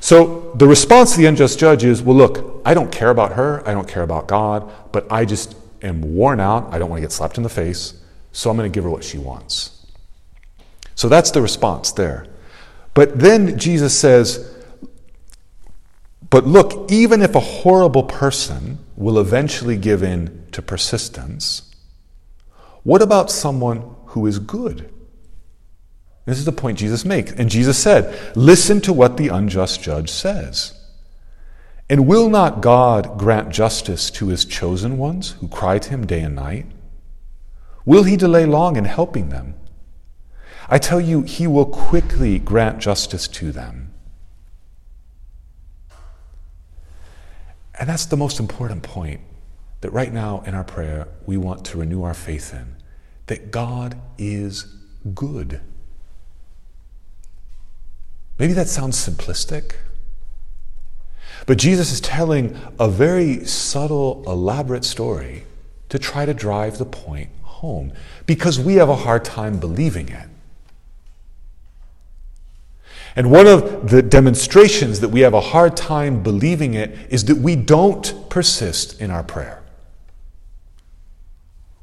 So 0.00 0.52
the 0.54 0.66
response 0.66 1.12
to 1.12 1.18
the 1.18 1.26
unjust 1.26 1.58
judge 1.58 1.84
is, 1.84 2.00
well, 2.00 2.16
look, 2.16 2.62
I 2.64 2.72
don't 2.72 2.90
care 2.90 3.10
about 3.10 3.34
her, 3.34 3.62
I 3.68 3.72
don't 3.72 3.86
care 3.86 4.02
about 4.02 4.28
God, 4.28 4.72
but 4.92 5.12
I 5.12 5.26
just 5.26 5.54
am 5.82 6.14
worn 6.14 6.40
out. 6.40 6.72
I 6.72 6.78
don't 6.78 6.88
want 6.88 7.00
to 7.00 7.02
get 7.02 7.12
slapped 7.12 7.36
in 7.36 7.42
the 7.42 7.50
face. 7.50 8.00
So 8.32 8.48
I'm 8.48 8.56
going 8.56 8.70
to 8.70 8.74
give 8.74 8.84
her 8.84 8.90
what 8.90 9.04
she 9.04 9.18
wants. 9.18 9.81
So 10.94 11.08
that's 11.08 11.30
the 11.30 11.42
response 11.42 11.92
there. 11.92 12.26
But 12.94 13.18
then 13.18 13.58
Jesus 13.58 13.98
says, 13.98 14.54
But 16.30 16.46
look, 16.46 16.90
even 16.90 17.22
if 17.22 17.34
a 17.34 17.40
horrible 17.40 18.04
person 18.04 18.78
will 18.96 19.18
eventually 19.18 19.76
give 19.76 20.02
in 20.02 20.46
to 20.52 20.62
persistence, 20.62 21.74
what 22.82 23.02
about 23.02 23.30
someone 23.30 23.94
who 24.06 24.26
is 24.26 24.38
good? 24.38 24.92
This 26.24 26.38
is 26.38 26.44
the 26.44 26.52
point 26.52 26.78
Jesus 26.78 27.04
makes. 27.04 27.32
And 27.32 27.50
Jesus 27.50 27.78
said, 27.78 28.36
Listen 28.36 28.80
to 28.82 28.92
what 28.92 29.16
the 29.16 29.28
unjust 29.28 29.82
judge 29.82 30.10
says. 30.10 30.78
And 31.90 32.06
will 32.06 32.28
not 32.28 32.60
God 32.60 33.18
grant 33.18 33.50
justice 33.50 34.10
to 34.12 34.28
his 34.28 34.44
chosen 34.44 34.98
ones 34.98 35.32
who 35.40 35.48
cry 35.48 35.78
to 35.78 35.90
him 35.90 36.06
day 36.06 36.20
and 36.20 36.34
night? 36.34 36.66
Will 37.84 38.04
he 38.04 38.16
delay 38.16 38.46
long 38.46 38.76
in 38.76 38.84
helping 38.84 39.30
them? 39.30 39.54
I 40.72 40.78
tell 40.78 41.02
you, 41.02 41.20
he 41.20 41.46
will 41.46 41.66
quickly 41.66 42.38
grant 42.38 42.78
justice 42.78 43.28
to 43.28 43.52
them. 43.52 43.92
And 47.78 47.90
that's 47.90 48.06
the 48.06 48.16
most 48.16 48.40
important 48.40 48.82
point 48.82 49.20
that 49.82 49.90
right 49.90 50.10
now 50.10 50.42
in 50.46 50.54
our 50.54 50.64
prayer 50.64 51.08
we 51.26 51.36
want 51.36 51.66
to 51.66 51.78
renew 51.78 52.04
our 52.04 52.14
faith 52.14 52.54
in 52.54 52.76
that 53.26 53.50
God 53.50 54.00
is 54.16 54.64
good. 55.14 55.60
Maybe 58.38 58.54
that 58.54 58.68
sounds 58.68 58.96
simplistic. 58.96 59.74
But 61.44 61.58
Jesus 61.58 61.92
is 61.92 62.00
telling 62.00 62.58
a 62.80 62.88
very 62.88 63.44
subtle, 63.44 64.24
elaborate 64.26 64.86
story 64.86 65.44
to 65.90 65.98
try 65.98 66.24
to 66.24 66.32
drive 66.32 66.78
the 66.78 66.86
point 66.86 67.28
home 67.42 67.92
because 68.24 68.58
we 68.58 68.76
have 68.76 68.88
a 68.88 68.96
hard 68.96 69.22
time 69.22 69.60
believing 69.60 70.08
it. 70.08 70.30
And 73.14 73.30
one 73.30 73.46
of 73.46 73.90
the 73.90 74.02
demonstrations 74.02 75.00
that 75.00 75.08
we 75.08 75.20
have 75.20 75.34
a 75.34 75.40
hard 75.40 75.76
time 75.76 76.22
believing 76.22 76.74
it 76.74 76.96
is 77.10 77.26
that 77.26 77.36
we 77.36 77.56
don't 77.56 78.28
persist 78.30 79.00
in 79.00 79.10
our 79.10 79.22
prayer. 79.22 79.62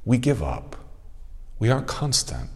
We 0.05 0.17
give 0.17 0.41
up. 0.41 0.75
We 1.59 1.69
aren't 1.69 1.87
constant. 1.87 2.49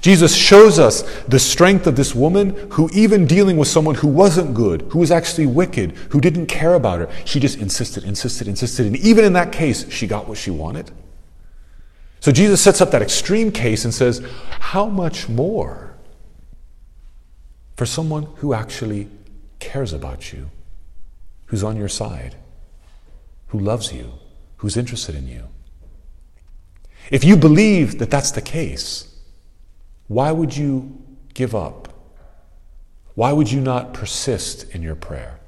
Jesus 0.00 0.36
shows 0.36 0.78
us 0.78 1.02
the 1.24 1.38
strength 1.38 1.86
of 1.86 1.96
this 1.96 2.14
woman 2.14 2.50
who, 2.72 2.88
even 2.92 3.26
dealing 3.26 3.56
with 3.56 3.66
someone 3.66 3.96
who 3.96 4.06
wasn't 4.06 4.54
good, 4.54 4.82
who 4.90 5.00
was 5.00 5.10
actually 5.10 5.46
wicked, 5.46 5.92
who 6.10 6.20
didn't 6.20 6.46
care 6.46 6.74
about 6.74 7.00
her, 7.00 7.10
she 7.24 7.40
just 7.40 7.58
insisted, 7.58 8.04
insisted, 8.04 8.46
insisted. 8.46 8.86
And 8.86 8.96
even 8.96 9.24
in 9.24 9.32
that 9.32 9.50
case, 9.50 9.90
she 9.90 10.06
got 10.06 10.28
what 10.28 10.38
she 10.38 10.50
wanted. 10.50 10.92
So 12.20 12.30
Jesus 12.30 12.60
sets 12.60 12.80
up 12.80 12.90
that 12.92 13.02
extreme 13.02 13.50
case 13.50 13.84
and 13.84 13.92
says, 13.92 14.22
How 14.60 14.86
much 14.86 15.28
more 15.28 15.89
for 17.80 17.86
someone 17.86 18.24
who 18.40 18.52
actually 18.52 19.08
cares 19.58 19.94
about 19.94 20.34
you, 20.34 20.50
who's 21.46 21.64
on 21.64 21.78
your 21.78 21.88
side, 21.88 22.36
who 23.46 23.58
loves 23.58 23.90
you, 23.90 24.12
who's 24.58 24.76
interested 24.76 25.14
in 25.14 25.26
you? 25.26 25.44
If 27.10 27.24
you 27.24 27.38
believe 27.38 27.98
that 27.98 28.10
that's 28.10 28.32
the 28.32 28.42
case, 28.42 29.18
why 30.08 30.30
would 30.30 30.54
you 30.54 30.94
give 31.32 31.54
up? 31.54 31.88
Why 33.14 33.32
would 33.32 33.50
you 33.50 33.62
not 33.62 33.94
persist 33.94 34.74
in 34.74 34.82
your 34.82 34.94
prayer? 34.94 35.40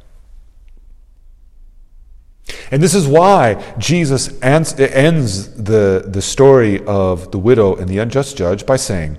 And 2.70 2.82
this 2.82 2.94
is 2.94 3.06
why 3.06 3.62
Jesus 3.76 4.40
ends 4.40 5.54
the, 5.54 6.04
the 6.06 6.22
story 6.22 6.82
of 6.86 7.30
the 7.30 7.38
widow 7.38 7.76
and 7.76 7.90
the 7.90 7.98
unjust 7.98 8.38
judge 8.38 8.64
by 8.64 8.76
saying, 8.76 9.18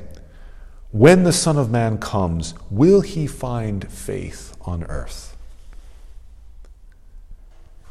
When 0.93 1.23
the 1.23 1.33
Son 1.33 1.57
of 1.57 1.71
Man 1.71 1.97
comes, 1.97 2.53
will 2.69 3.01
he 3.01 3.25
find 3.25 3.91
faith 3.91 4.55
on 4.61 4.83
earth? 4.83 5.35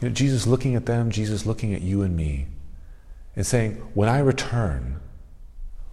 You 0.01 0.09
know, 0.09 0.15
Jesus 0.15 0.47
looking 0.47 0.77
at 0.77 0.87
them, 0.87 1.11
Jesus 1.11 1.45
looking 1.45 1.75
at 1.75 1.83
you 1.83 2.03
and 2.03 2.17
me, 2.17 2.47
and 3.35 3.45
saying, 3.45 3.75
When 3.95 4.09
I 4.09 4.21
return, 4.21 5.01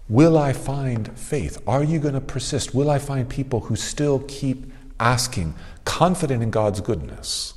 will 0.08 0.38
I 0.38 0.54
find 0.54 1.18
faith? 1.18 1.60
Are 1.66 1.84
you 1.84 1.98
going 1.98 2.14
to 2.14 2.22
persist? 2.22 2.76
Will 2.76 2.92
I 2.92 3.00
find 3.00 3.28
people 3.28 3.62
who 3.62 3.76
still 3.76 4.20
keep 4.28 4.72
asking, 5.00 5.56
confident 5.86 6.44
in 6.44 6.52
God's 6.52 6.80
goodness? 6.80 7.56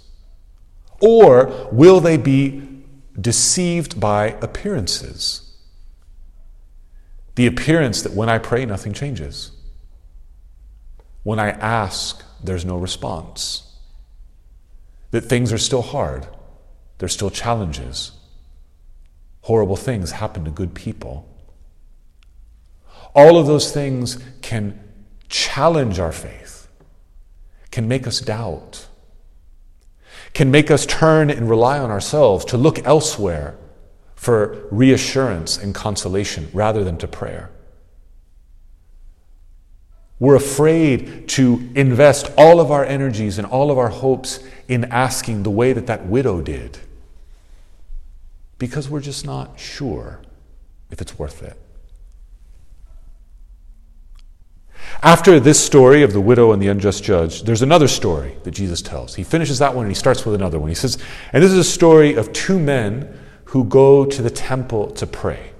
Or 0.98 1.68
will 1.70 2.00
they 2.00 2.16
be 2.16 2.82
deceived 3.20 4.00
by 4.00 4.28
appearances? 4.40 5.41
The 7.34 7.46
appearance 7.46 8.02
that 8.02 8.12
when 8.12 8.28
I 8.28 8.38
pray, 8.38 8.64
nothing 8.64 8.92
changes. 8.92 9.52
When 11.22 11.38
I 11.38 11.50
ask, 11.50 12.24
there's 12.42 12.64
no 12.64 12.76
response. 12.76 13.74
That 15.10 15.22
things 15.22 15.52
are 15.52 15.58
still 15.58 15.82
hard, 15.82 16.26
there's 16.98 17.12
still 17.12 17.30
challenges. 17.30 18.12
Horrible 19.42 19.76
things 19.76 20.12
happen 20.12 20.44
to 20.44 20.50
good 20.50 20.74
people. 20.74 21.28
All 23.14 23.36
of 23.36 23.46
those 23.46 23.72
things 23.72 24.18
can 24.40 24.78
challenge 25.28 25.98
our 25.98 26.12
faith, 26.12 26.68
can 27.70 27.88
make 27.88 28.06
us 28.06 28.20
doubt 28.20 28.86
can 30.34 30.50
make 30.50 30.70
us 30.70 30.86
turn 30.86 31.30
and 31.30 31.48
rely 31.48 31.78
on 31.78 31.90
ourselves 31.90 32.44
to 32.46 32.56
look 32.56 32.84
elsewhere 32.86 33.56
for 34.22 34.68
reassurance 34.70 35.58
and 35.58 35.74
consolation 35.74 36.48
rather 36.52 36.84
than 36.84 36.96
to 36.96 37.08
prayer. 37.08 37.50
We're 40.20 40.36
afraid 40.36 41.28
to 41.30 41.68
invest 41.74 42.30
all 42.38 42.60
of 42.60 42.70
our 42.70 42.84
energies 42.84 43.38
and 43.38 43.48
all 43.48 43.72
of 43.72 43.78
our 43.78 43.88
hopes 43.88 44.38
in 44.68 44.84
asking 44.84 45.42
the 45.42 45.50
way 45.50 45.72
that 45.72 45.88
that 45.88 46.06
widow 46.06 46.40
did 46.40 46.78
because 48.58 48.88
we're 48.88 49.00
just 49.00 49.26
not 49.26 49.58
sure 49.58 50.20
if 50.92 51.00
it's 51.00 51.18
worth 51.18 51.42
it. 51.42 51.60
After 55.02 55.40
this 55.40 55.58
story 55.58 56.04
of 56.04 56.12
the 56.12 56.20
widow 56.20 56.52
and 56.52 56.62
the 56.62 56.68
unjust 56.68 57.02
judge, 57.02 57.42
there's 57.42 57.62
another 57.62 57.88
story 57.88 58.36
that 58.44 58.52
Jesus 58.52 58.82
tells. 58.82 59.16
He 59.16 59.24
finishes 59.24 59.58
that 59.58 59.74
one 59.74 59.86
and 59.86 59.90
he 59.90 59.98
starts 59.98 60.24
with 60.24 60.36
another 60.36 60.60
one. 60.60 60.68
He 60.68 60.76
says, 60.76 60.96
and 61.32 61.42
this 61.42 61.50
is 61.50 61.58
a 61.58 61.64
story 61.64 62.14
of 62.14 62.32
two 62.32 62.60
men 62.60 63.18
who 63.52 63.64
go 63.64 64.04
to 64.04 64.20
the 64.20 64.30
temple 64.30 64.90
to 64.90 65.06
pray. 65.06 65.52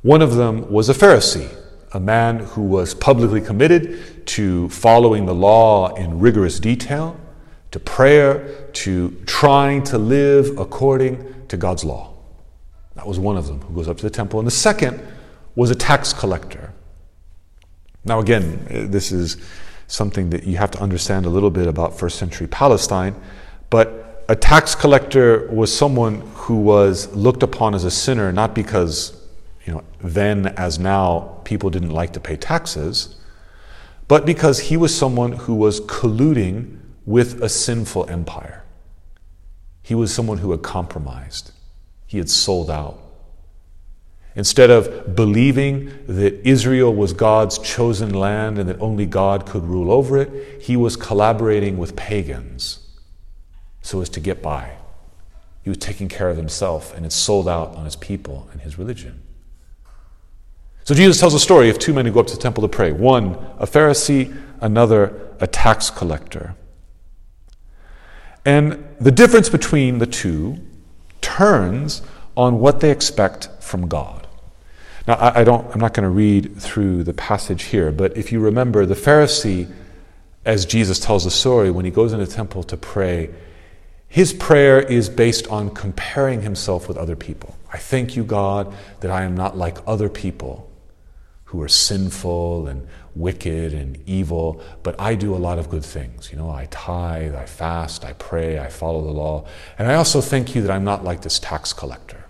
One 0.00 0.22
of 0.22 0.36
them 0.36 0.70
was 0.70 0.88
a 0.88 0.94
Pharisee, 0.94 1.54
a 1.92 2.00
man 2.00 2.38
who 2.40 2.62
was 2.62 2.94
publicly 2.94 3.40
committed 3.40 4.26
to 4.28 4.68
following 4.70 5.26
the 5.26 5.34
law 5.34 5.94
in 5.94 6.18
rigorous 6.18 6.58
detail, 6.58 7.18
to 7.70 7.78
prayer, 7.78 8.68
to 8.72 9.10
trying 9.26 9.82
to 9.84 9.98
live 9.98 10.58
according 10.58 11.46
to 11.48 11.56
God's 11.56 11.84
law. 11.84 12.14
That 12.94 13.06
was 13.06 13.18
one 13.18 13.36
of 13.36 13.46
them 13.46 13.60
who 13.60 13.74
goes 13.74 13.88
up 13.88 13.96
to 13.98 14.02
the 14.02 14.10
temple. 14.10 14.40
And 14.40 14.46
the 14.46 14.50
second 14.50 15.00
was 15.54 15.70
a 15.70 15.74
tax 15.74 16.12
collector 16.12 16.72
now, 18.04 18.18
again, 18.18 18.88
this 18.90 19.12
is 19.12 19.36
something 19.86 20.30
that 20.30 20.44
you 20.44 20.56
have 20.56 20.70
to 20.72 20.80
understand 20.80 21.26
a 21.26 21.28
little 21.28 21.50
bit 21.50 21.68
about 21.68 21.98
first 21.98 22.18
century 22.18 22.46
Palestine, 22.48 23.14
but 23.70 24.11
a 24.32 24.34
tax 24.34 24.74
collector 24.74 25.46
was 25.48 25.70
someone 25.76 26.22
who 26.34 26.56
was 26.56 27.14
looked 27.14 27.42
upon 27.42 27.74
as 27.74 27.84
a 27.84 27.90
sinner 27.90 28.32
not 28.32 28.54
because, 28.54 29.14
you 29.66 29.74
know, 29.74 29.84
then 30.00 30.46
as 30.56 30.78
now 30.78 31.38
people 31.44 31.68
didn't 31.68 31.90
like 31.90 32.14
to 32.14 32.18
pay 32.18 32.34
taxes, 32.36 33.20
but 34.08 34.24
because 34.24 34.58
he 34.58 34.76
was 34.78 34.96
someone 34.96 35.32
who 35.32 35.54
was 35.54 35.82
colluding 35.82 36.78
with 37.04 37.42
a 37.42 37.48
sinful 37.50 38.08
empire. 38.08 38.64
He 39.82 39.94
was 39.94 40.14
someone 40.14 40.38
who 40.38 40.50
had 40.52 40.62
compromised. 40.62 41.52
He 42.06 42.16
had 42.16 42.30
sold 42.30 42.70
out. 42.70 42.98
Instead 44.34 44.70
of 44.70 45.14
believing 45.14 45.92
that 46.06 46.40
Israel 46.48 46.94
was 46.94 47.12
God's 47.12 47.58
chosen 47.58 48.14
land 48.14 48.58
and 48.58 48.66
that 48.70 48.80
only 48.80 49.04
God 49.04 49.44
could 49.44 49.64
rule 49.64 49.92
over 49.92 50.16
it, 50.16 50.62
he 50.62 50.74
was 50.74 50.96
collaborating 50.96 51.76
with 51.76 51.96
pagans 51.96 52.81
so 53.82 54.00
as 54.00 54.08
to 54.10 54.20
get 54.20 54.42
by. 54.42 54.76
He 55.62 55.70
was 55.70 55.78
taking 55.78 56.08
care 56.08 56.28
of 56.28 56.36
himself 56.36 56.94
and 56.94 57.04
had 57.04 57.12
sold 57.12 57.48
out 57.48 57.74
on 57.76 57.84
his 57.84 57.96
people 57.96 58.48
and 58.52 58.60
his 58.60 58.78
religion. 58.78 59.22
So 60.84 60.94
Jesus 60.94 61.20
tells 61.20 61.34
a 61.34 61.40
story 61.40 61.70
of 61.70 61.78
two 61.78 61.92
men 61.94 62.06
who 62.06 62.12
go 62.12 62.20
up 62.20 62.26
to 62.28 62.34
the 62.34 62.42
temple 62.42 62.62
to 62.62 62.68
pray 62.68 62.90
one, 62.90 63.34
a 63.58 63.66
Pharisee, 63.66 64.36
another, 64.60 65.28
a 65.38 65.46
tax 65.46 65.90
collector. 65.90 66.56
And 68.44 68.84
the 69.00 69.12
difference 69.12 69.48
between 69.48 69.98
the 69.98 70.06
two 70.06 70.58
turns 71.20 72.02
on 72.36 72.58
what 72.58 72.80
they 72.80 72.90
expect 72.90 73.48
from 73.60 73.86
God. 73.86 74.26
Now, 75.06 75.14
I, 75.14 75.40
I 75.40 75.44
don't, 75.44 75.72
I'm 75.72 75.80
not 75.80 75.94
going 75.94 76.04
to 76.04 76.10
read 76.10 76.56
through 76.56 77.04
the 77.04 77.12
passage 77.12 77.64
here, 77.64 77.92
but 77.92 78.16
if 78.16 78.32
you 78.32 78.40
remember, 78.40 78.86
the 78.86 78.94
Pharisee, 78.94 79.70
as 80.44 80.66
Jesus 80.66 80.98
tells 80.98 81.24
the 81.24 81.30
story, 81.30 81.70
when 81.70 81.84
he 81.84 81.90
goes 81.90 82.12
into 82.12 82.26
the 82.26 82.32
temple 82.32 82.64
to 82.64 82.76
pray, 82.76 83.30
his 84.12 84.34
prayer 84.34 84.78
is 84.78 85.08
based 85.08 85.46
on 85.46 85.70
comparing 85.70 86.42
himself 86.42 86.86
with 86.86 86.98
other 86.98 87.16
people. 87.16 87.56
I 87.72 87.78
thank 87.78 88.14
you, 88.14 88.24
God, 88.24 88.70
that 89.00 89.10
I 89.10 89.22
am 89.22 89.34
not 89.34 89.56
like 89.56 89.78
other 89.86 90.10
people 90.10 90.70
who 91.44 91.62
are 91.62 91.68
sinful 91.68 92.66
and 92.66 92.86
wicked 93.14 93.72
and 93.72 93.98
evil, 94.06 94.60
but 94.82 95.00
I 95.00 95.14
do 95.14 95.34
a 95.34 95.40
lot 95.40 95.58
of 95.58 95.70
good 95.70 95.82
things. 95.82 96.30
You 96.30 96.36
know, 96.36 96.50
I 96.50 96.66
tithe, 96.70 97.34
I 97.34 97.46
fast, 97.46 98.04
I 98.04 98.12
pray, 98.12 98.58
I 98.58 98.68
follow 98.68 99.02
the 99.02 99.10
law. 99.10 99.46
And 99.78 99.88
I 99.88 99.94
also 99.94 100.20
thank 100.20 100.54
you 100.54 100.60
that 100.60 100.70
I'm 100.70 100.84
not 100.84 101.02
like 101.02 101.22
this 101.22 101.38
tax 101.38 101.72
collector. 101.72 102.26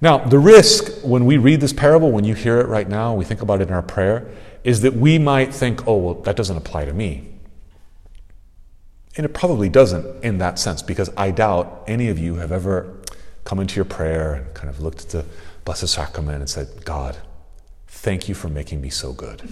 Now, 0.00 0.16
the 0.16 0.38
risk 0.38 1.02
when 1.02 1.26
we 1.26 1.36
read 1.36 1.60
this 1.60 1.74
parable, 1.74 2.10
when 2.10 2.24
you 2.24 2.34
hear 2.34 2.58
it 2.58 2.68
right 2.68 2.88
now, 2.88 3.12
we 3.12 3.26
think 3.26 3.42
about 3.42 3.60
it 3.60 3.68
in 3.68 3.74
our 3.74 3.82
prayer, 3.82 4.30
is 4.64 4.80
that 4.80 4.94
we 4.94 5.18
might 5.18 5.52
think, 5.52 5.86
oh, 5.86 5.98
well, 5.98 6.14
that 6.22 6.36
doesn't 6.36 6.56
apply 6.56 6.86
to 6.86 6.94
me. 6.94 7.35
And 9.16 9.24
it 9.24 9.32
probably 9.32 9.68
doesn't 9.68 10.24
in 10.24 10.38
that 10.38 10.58
sense, 10.58 10.82
because 10.82 11.10
I 11.16 11.30
doubt 11.30 11.84
any 11.86 12.08
of 12.08 12.18
you 12.18 12.36
have 12.36 12.52
ever 12.52 12.94
come 13.44 13.60
into 13.60 13.76
your 13.76 13.84
prayer 13.84 14.34
and 14.34 14.54
kind 14.54 14.68
of 14.68 14.80
looked 14.80 15.02
at 15.02 15.08
the 15.10 15.24
Blessed 15.64 15.88
Sacrament 15.88 16.40
and 16.40 16.50
said, 16.50 16.84
God, 16.84 17.16
thank 17.86 18.28
you 18.28 18.34
for 18.34 18.48
making 18.48 18.80
me 18.80 18.90
so 18.90 19.12
good. 19.12 19.48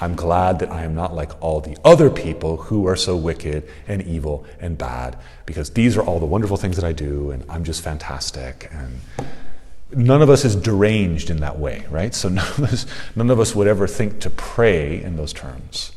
I'm 0.00 0.14
glad 0.14 0.60
that 0.60 0.70
I 0.70 0.84
am 0.84 0.94
not 0.94 1.14
like 1.14 1.30
all 1.42 1.60
the 1.60 1.76
other 1.84 2.08
people 2.08 2.56
who 2.56 2.86
are 2.86 2.96
so 2.96 3.16
wicked 3.16 3.68
and 3.86 4.00
evil 4.02 4.46
and 4.58 4.78
bad, 4.78 5.18
because 5.44 5.70
these 5.70 5.96
are 5.98 6.02
all 6.02 6.18
the 6.18 6.26
wonderful 6.26 6.56
things 6.56 6.76
that 6.76 6.84
I 6.84 6.92
do, 6.92 7.30
and 7.30 7.44
I'm 7.50 7.64
just 7.64 7.82
fantastic. 7.82 8.70
And 8.72 9.00
none 9.92 10.22
of 10.22 10.30
us 10.30 10.44
is 10.44 10.56
deranged 10.56 11.28
in 11.28 11.38
that 11.38 11.58
way, 11.58 11.84
right? 11.90 12.14
So 12.14 12.28
none 12.30 12.48
of 12.48 12.60
us, 12.60 12.86
none 13.14 13.28
of 13.28 13.38
us 13.38 13.54
would 13.54 13.66
ever 13.66 13.86
think 13.86 14.20
to 14.20 14.30
pray 14.30 15.02
in 15.02 15.16
those 15.16 15.34
terms. 15.34 15.92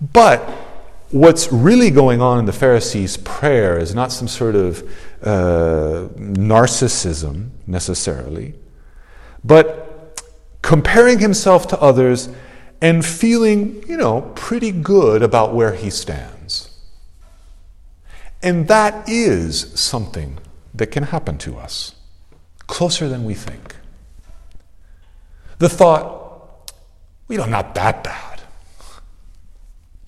But 0.00 0.46
what's 1.12 1.52
really 1.52 1.90
going 1.90 2.20
on 2.20 2.38
in 2.38 2.46
the 2.46 2.52
Pharisees' 2.52 3.18
prayer 3.18 3.78
is 3.78 3.94
not 3.94 4.10
some 4.10 4.26
sort 4.26 4.54
of 4.56 4.82
uh, 5.22 6.08
narcissism 6.16 7.50
necessarily, 7.66 8.54
but 9.44 10.20
comparing 10.62 11.18
himself 11.18 11.68
to 11.68 11.80
others 11.80 12.28
and 12.80 13.04
feeling, 13.04 13.84
you 13.86 13.96
know, 13.96 14.32
pretty 14.34 14.72
good 14.72 15.22
about 15.22 15.54
where 15.54 15.74
he 15.74 15.90
stands. 15.90 16.70
And 18.42 18.66
that 18.68 19.08
is 19.08 19.78
something 19.78 20.38
that 20.74 20.88
can 20.88 21.04
happen 21.04 21.38
to 21.38 21.56
us 21.58 21.94
closer 22.66 23.08
than 23.08 23.24
we 23.24 23.34
think. 23.34 23.76
The 25.58 25.68
thought, 25.68 26.72
you 27.28 27.36
know, 27.36 27.44
not 27.44 27.74
that 27.74 28.02
bad. 28.02 28.40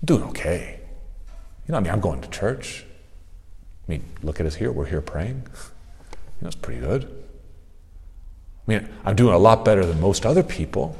Doing 0.04 0.24
okay. 0.24 0.73
You 1.66 1.72
know, 1.72 1.78
I 1.78 1.80
mean, 1.80 1.92
I'm 1.92 2.00
going 2.00 2.20
to 2.20 2.28
church. 2.28 2.84
I 3.86 3.92
mean, 3.92 4.04
look 4.22 4.40
at 4.40 4.46
us 4.46 4.56
here. 4.56 4.70
We're 4.70 4.86
here 4.86 5.00
praying. 5.00 5.46
You 5.46 6.42
know, 6.42 6.48
it's 6.48 6.56
pretty 6.56 6.80
good. 6.80 7.04
I 8.66 8.70
mean, 8.70 8.88
I'm 9.04 9.16
doing 9.16 9.34
a 9.34 9.38
lot 9.38 9.64
better 9.64 9.84
than 9.84 10.00
most 10.00 10.24
other 10.24 10.42
people. 10.42 10.96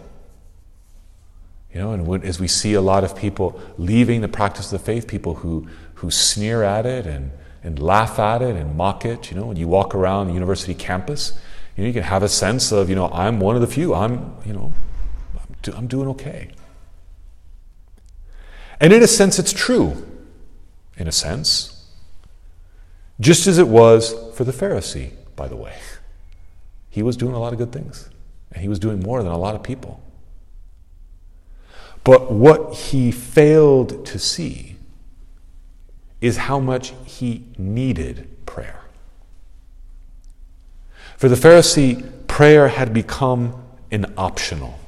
You 1.73 1.81
know, 1.81 1.93
and 1.93 2.07
when, 2.07 2.23
as 2.23 2.39
we 2.39 2.47
see 2.47 2.75
a 2.75 2.81
lot 2.81 3.05
of 3.05 3.17
people 3.17 3.61
leaving 3.79 4.21
the 4.21 4.29
practice 4.29 4.73
of 4.73 4.79
the 4.79 4.85
faith, 4.85 5.09
people 5.09 5.37
who, 5.37 5.69
who 5.95 6.11
sneer 6.11 6.63
at 6.63 6.87
it 6.87 7.07
and, 7.07 7.33
and 7.63 7.79
laugh 7.79 8.19
at 8.19 8.43
it 8.43 8.55
and 8.55 8.77
mock 8.77 9.05
it, 9.05 9.31
you 9.31 9.37
know, 9.37 9.47
when 9.47 9.57
you 9.57 9.67
walk 9.67 9.95
around 9.95 10.29
the 10.29 10.35
university 10.35 10.75
campus 10.75 11.39
You, 11.77 11.83
know, 11.83 11.89
you 11.89 11.93
can 11.93 12.05
have 12.05 12.23
a 12.23 12.29
sense 12.29 12.71
of, 12.71 12.89
you 12.89 12.95
know, 12.95 13.09
I'm 13.09 13.41
one 13.41 13.57
of 13.57 13.61
the 13.61 13.67
few. 13.67 13.93
I'm, 13.93 14.37
you 14.47 14.53
know, 14.53 14.73
I'm, 15.35 15.57
do, 15.63 15.73
I'm 15.77 15.87
doing 15.89 16.09
okay. 16.11 16.51
And 18.79 18.93
in 18.93 19.03
a 19.03 19.09
sense, 19.09 19.39
it's 19.39 19.53
true. 19.53 20.07
In 20.97 21.09
a 21.09 21.13
sense. 21.13 21.87
Just 23.21 23.47
as 23.47 23.59
it 23.59 23.69
was 23.69 24.15
for 24.35 24.45
the 24.45 24.53
Pharisee, 24.53 25.13
by 25.37 25.49
the 25.49 25.57
way. 25.57 25.77
He 26.91 27.03
was 27.03 27.17
doing 27.17 27.35
a 27.35 27.41
lot 27.41 27.53
of 27.53 27.59
good 27.59 27.73
things, 27.73 28.09
and 28.53 28.63
he 28.63 28.69
was 28.69 28.79
doing 28.79 29.01
more 29.01 29.23
than 29.23 29.33
a 29.33 29.39
lot 29.39 29.55
of 29.55 29.63
people. 29.63 30.01
But 32.05 32.31
what 32.31 32.75
he 32.75 33.11
failed 33.11 34.05
to 34.07 34.19
see 34.19 34.77
is 36.21 36.37
how 36.37 36.59
much 36.59 36.93
he 37.05 37.45
needed 37.59 38.29
prayer. 38.47 38.81
For 41.17 41.29
the 41.29 41.37
Pharisee, 41.37 42.27
prayer 42.29 42.69
had 42.69 42.93
become 42.93 43.63
an 43.91 44.13
optional. 44.17 44.79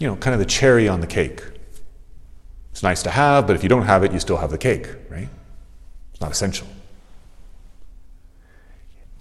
You 0.00 0.08
know, 0.08 0.16
kind 0.16 0.34
of 0.34 0.40
the 0.40 0.46
cherry 0.46 0.88
on 0.88 1.00
the 1.00 1.06
cake. 1.06 1.42
It's 2.74 2.82
nice 2.82 3.04
to 3.04 3.10
have, 3.10 3.46
but 3.46 3.54
if 3.54 3.62
you 3.62 3.68
don't 3.68 3.84
have 3.84 4.02
it, 4.02 4.10
you 4.10 4.18
still 4.18 4.38
have 4.38 4.50
the 4.50 4.58
cake, 4.58 4.88
right? 5.08 5.28
It's 6.10 6.20
not 6.20 6.32
essential. 6.32 6.66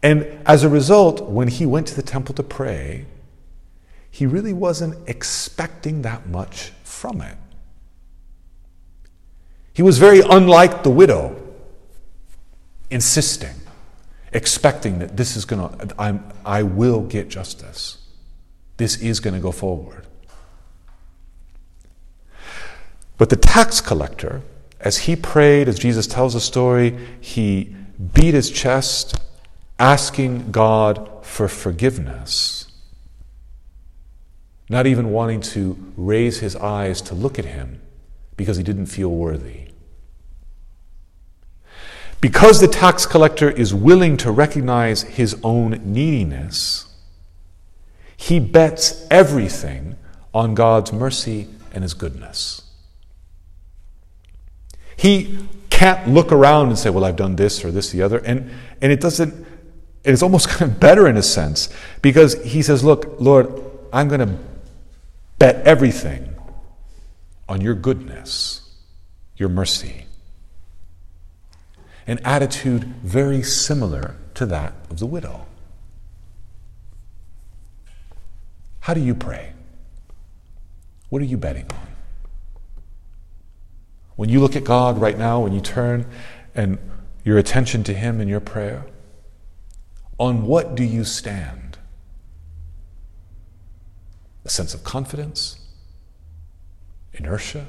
And 0.01 0.25
as 0.47 0.63
a 0.63 0.69
result, 0.69 1.29
when 1.29 1.49
he 1.49 1.67
went 1.67 1.85
to 1.89 1.95
the 1.95 2.01
temple 2.01 2.33
to 2.33 2.41
pray, 2.41 3.05
he 4.09 4.25
really 4.25 4.53
wasn't 4.53 5.07
expecting 5.07 6.01
that 6.01 6.27
much 6.27 6.71
from 6.83 7.21
it. 7.21 7.37
He 9.71 9.83
was 9.83 9.99
very 9.99 10.21
unlike 10.21 10.81
the 10.81 10.89
widow, 10.89 11.39
insisting, 12.89 13.55
expecting 14.31 14.97
that 14.97 15.15
this 15.15 15.35
is 15.35 15.45
going 15.45 15.77
to, 15.77 16.19
I 16.43 16.63
will 16.63 17.01
get 17.01 17.29
justice. 17.29 17.99
This 18.77 18.97
is 18.97 19.19
going 19.19 19.35
to 19.35 19.39
go 19.39 19.51
forward. 19.51 20.07
But 23.17 23.29
the 23.29 23.35
tax 23.35 23.81
collector, 23.81 24.41
as 24.79 24.99
he 24.99 25.15
prayed, 25.15 25.67
as 25.67 25.79
Jesus 25.79 26.07
tells 26.07 26.33
the 26.33 26.39
story, 26.39 26.97
he 27.21 27.75
beat 28.13 28.33
his 28.33 28.49
chest, 28.51 29.15
asking 29.79 30.51
God 30.51 31.09
for 31.21 31.47
forgiveness 31.47 32.63
not 34.73 34.87
even 34.87 35.11
wanting 35.11 35.39
to 35.39 35.77
raise 35.95 36.39
his 36.39 36.55
eyes 36.55 36.99
to 36.99 37.13
look 37.13 37.37
at 37.37 37.45
him 37.45 37.79
because 38.35 38.57
he 38.57 38.63
didn't 38.63 38.87
feel 38.87 39.09
worthy. 39.09 39.67
Because 42.19 42.59
the 42.59 42.67
tax 42.67 43.05
collector 43.05 43.51
is 43.51 43.71
willing 43.71 44.17
to 44.17 44.31
recognize 44.31 45.03
his 45.03 45.37
own 45.43 45.79
neediness, 45.83 46.87
he 48.17 48.39
bets 48.39 49.05
everything 49.11 49.95
on 50.33 50.55
God's 50.55 50.91
mercy 50.91 51.49
and 51.71 51.83
his 51.83 51.93
goodness. 51.93 52.62
He 54.95 55.47
can't 55.69 56.07
look 56.07 56.31
around 56.31 56.67
and 56.67 56.77
say, 56.77 56.89
Well, 56.89 57.03
I've 57.03 57.15
done 57.15 57.35
this 57.35 57.65
or 57.65 57.71
this, 57.71 57.91
the 57.91 58.01
other. 58.01 58.19
And, 58.19 58.51
and 58.81 58.91
it 58.91 59.01
doesn't, 59.01 59.45
it's 60.03 60.21
almost 60.21 60.49
kind 60.49 60.71
of 60.71 60.79
better 60.79 61.07
in 61.07 61.17
a 61.17 61.23
sense 61.23 61.69
because 62.01 62.41
he 62.43 62.61
says, 62.61 62.83
Look, 62.83 63.19
Lord, 63.19 63.51
I'm 63.91 64.07
going 64.07 64.21
to 64.21 64.37
bet 65.39 65.65
everything 65.67 66.33
on 67.49 67.61
your 67.61 67.75
goodness, 67.75 68.61
your 69.35 69.49
mercy. 69.49 70.05
An 72.05 72.19
attitude 72.19 72.83
very 73.03 73.41
similar 73.43 74.15
to 74.35 74.45
that 74.47 74.73
of 74.89 74.99
the 74.99 75.05
widow. 75.05 75.45
How 78.81 78.93
do 78.93 78.99
you 78.99 79.15
pray? 79.15 79.53
What 81.09 81.21
are 81.21 81.25
you 81.25 81.37
betting 81.37 81.67
on? 81.71 81.92
When 84.15 84.29
you 84.29 84.39
look 84.39 84.55
at 84.55 84.63
God 84.63 84.99
right 84.99 85.17
now, 85.17 85.39
when 85.39 85.53
you 85.53 85.61
turn 85.61 86.05
and 86.55 86.77
your 87.23 87.37
attention 87.37 87.83
to 87.85 87.93
Him 87.93 88.21
in 88.21 88.27
your 88.27 88.39
prayer, 88.39 88.85
on 90.17 90.45
what 90.45 90.75
do 90.75 90.83
you 90.83 91.03
stand? 91.03 91.63
a 94.45 94.49
sense 94.49 94.73
of 94.73 94.83
confidence, 94.83 95.59
inertia. 97.13 97.67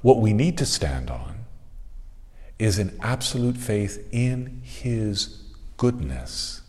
What 0.00 0.18
we 0.18 0.32
need 0.32 0.58
to 0.58 0.66
stand 0.66 1.10
on 1.10 1.44
is 2.58 2.78
an 2.78 2.98
absolute 3.02 3.56
faith 3.56 4.08
in 4.10 4.62
His 4.64 5.42
goodness. 5.76 6.62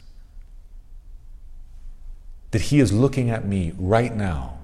That 2.51 2.63
He 2.63 2.79
is 2.79 2.91
looking 2.91 3.29
at 3.29 3.45
me 3.45 3.73
right 3.77 4.15
now, 4.15 4.59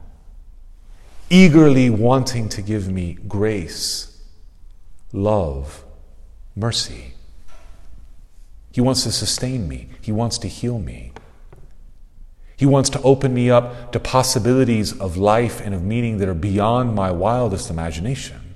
eagerly 1.29 1.89
wanting 1.89 2.49
to 2.49 2.61
give 2.61 2.89
me 2.89 3.17
grace, 3.27 4.21
love, 5.13 5.83
mercy. 6.55 7.13
He 8.71 8.81
wants 8.81 9.03
to 9.03 9.11
sustain 9.11 9.67
me, 9.67 9.89
He 10.01 10.11
wants 10.11 10.37
to 10.39 10.47
heal 10.47 10.79
me. 10.79 11.11
He 12.55 12.65
wants 12.65 12.89
to 12.89 13.01
open 13.03 13.33
me 13.33 13.49
up 13.49 13.93
to 13.93 14.01
possibilities 14.01 14.91
of 14.99 15.15
life 15.15 15.61
and 15.61 15.73
of 15.73 15.81
meaning 15.81 16.17
that 16.17 16.27
are 16.27 16.33
beyond 16.33 16.93
my 16.93 17.09
wildest 17.09 17.69
imagination. 17.69 18.49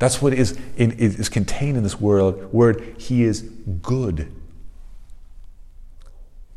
That's 0.00 0.20
what 0.20 0.34
is, 0.34 0.58
in, 0.76 0.90
is 0.90 1.28
contained 1.28 1.76
in 1.76 1.84
this 1.84 2.00
word, 2.00 2.52
word. 2.52 2.96
He 2.98 3.22
is 3.22 3.42
good. 3.82 4.32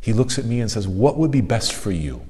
He 0.02 0.14
looks 0.14 0.40
at 0.40 0.46
me 0.46 0.62
and 0.62 0.72
says, 0.72 0.88
What 0.88 1.18
would 1.18 1.30
be 1.30 1.42
best 1.42 1.72
for 1.72 1.92
you? 1.92 2.26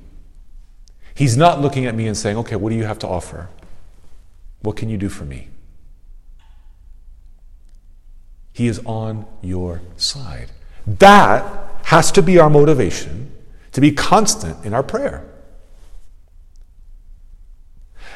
He's 1.15 1.38
not 1.38 1.62
looking 1.62 1.86
at 1.86 1.95
me 1.95 2.08
and 2.08 2.15
saying, 2.15 2.38
Okay, 2.38 2.56
what 2.56 2.69
do 2.69 2.75
you 2.75 2.84
have 2.84 2.99
to 2.99 3.08
offer? 3.08 3.49
What 4.62 4.75
can 4.75 4.89
you 4.89 4.97
do 4.97 5.10
for 5.10 5.25
me? 5.25 5.49
He 8.51 8.67
is 8.67 8.80
on 8.86 9.25
your 9.41 9.82
side. 9.97 10.51
That 10.86 11.82
has 11.86 12.12
to 12.13 12.21
be 12.21 12.38
our 12.38 12.49
motivation 12.49 13.32
to 13.71 13.82
be 13.82 13.91
constant 13.91 14.65
in 14.65 14.73
our 14.73 14.84
prayer. 14.84 15.25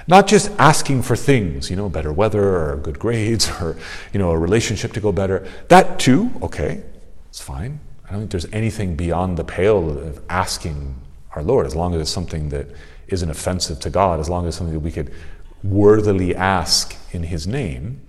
Not 0.07 0.27
just 0.27 0.49
asking 0.57 1.03
for 1.03 1.15
things, 1.15 1.69
you 1.69 1.75
know, 1.75 1.89
better 1.89 2.11
weather 2.11 2.55
or 2.55 2.77
good 2.77 2.97
grades 2.97 3.49
or, 3.61 3.77
you 4.13 4.19
know, 4.19 4.31
a 4.31 4.37
relationship 4.37 4.93
to 4.93 4.99
go 4.99 5.11
better. 5.11 5.47
That 5.67 5.99
too, 5.99 6.31
okay, 6.41 6.83
it's 7.27 7.41
fine. 7.41 7.79
I 8.05 8.11
don't 8.11 8.21
think 8.21 8.31
there's 8.31 8.51
anything 8.51 8.95
beyond 8.95 9.37
the 9.37 9.43
pale 9.43 9.89
of 9.89 10.21
asking 10.29 10.95
our 11.35 11.43
Lord, 11.43 11.65
as 11.65 11.75
long 11.75 11.93
as 11.93 12.01
it's 12.01 12.09
something 12.09 12.49
that 12.49 12.67
isn't 13.07 13.29
offensive 13.29 13.79
to 13.81 13.89
God, 13.89 14.19
as 14.19 14.29
long 14.29 14.45
as 14.45 14.49
it's 14.49 14.57
something 14.57 14.73
that 14.73 14.79
we 14.79 14.91
could 14.91 15.13
worthily 15.63 16.35
ask 16.35 16.95
in 17.11 17.23
His 17.23 17.47
name. 17.47 18.01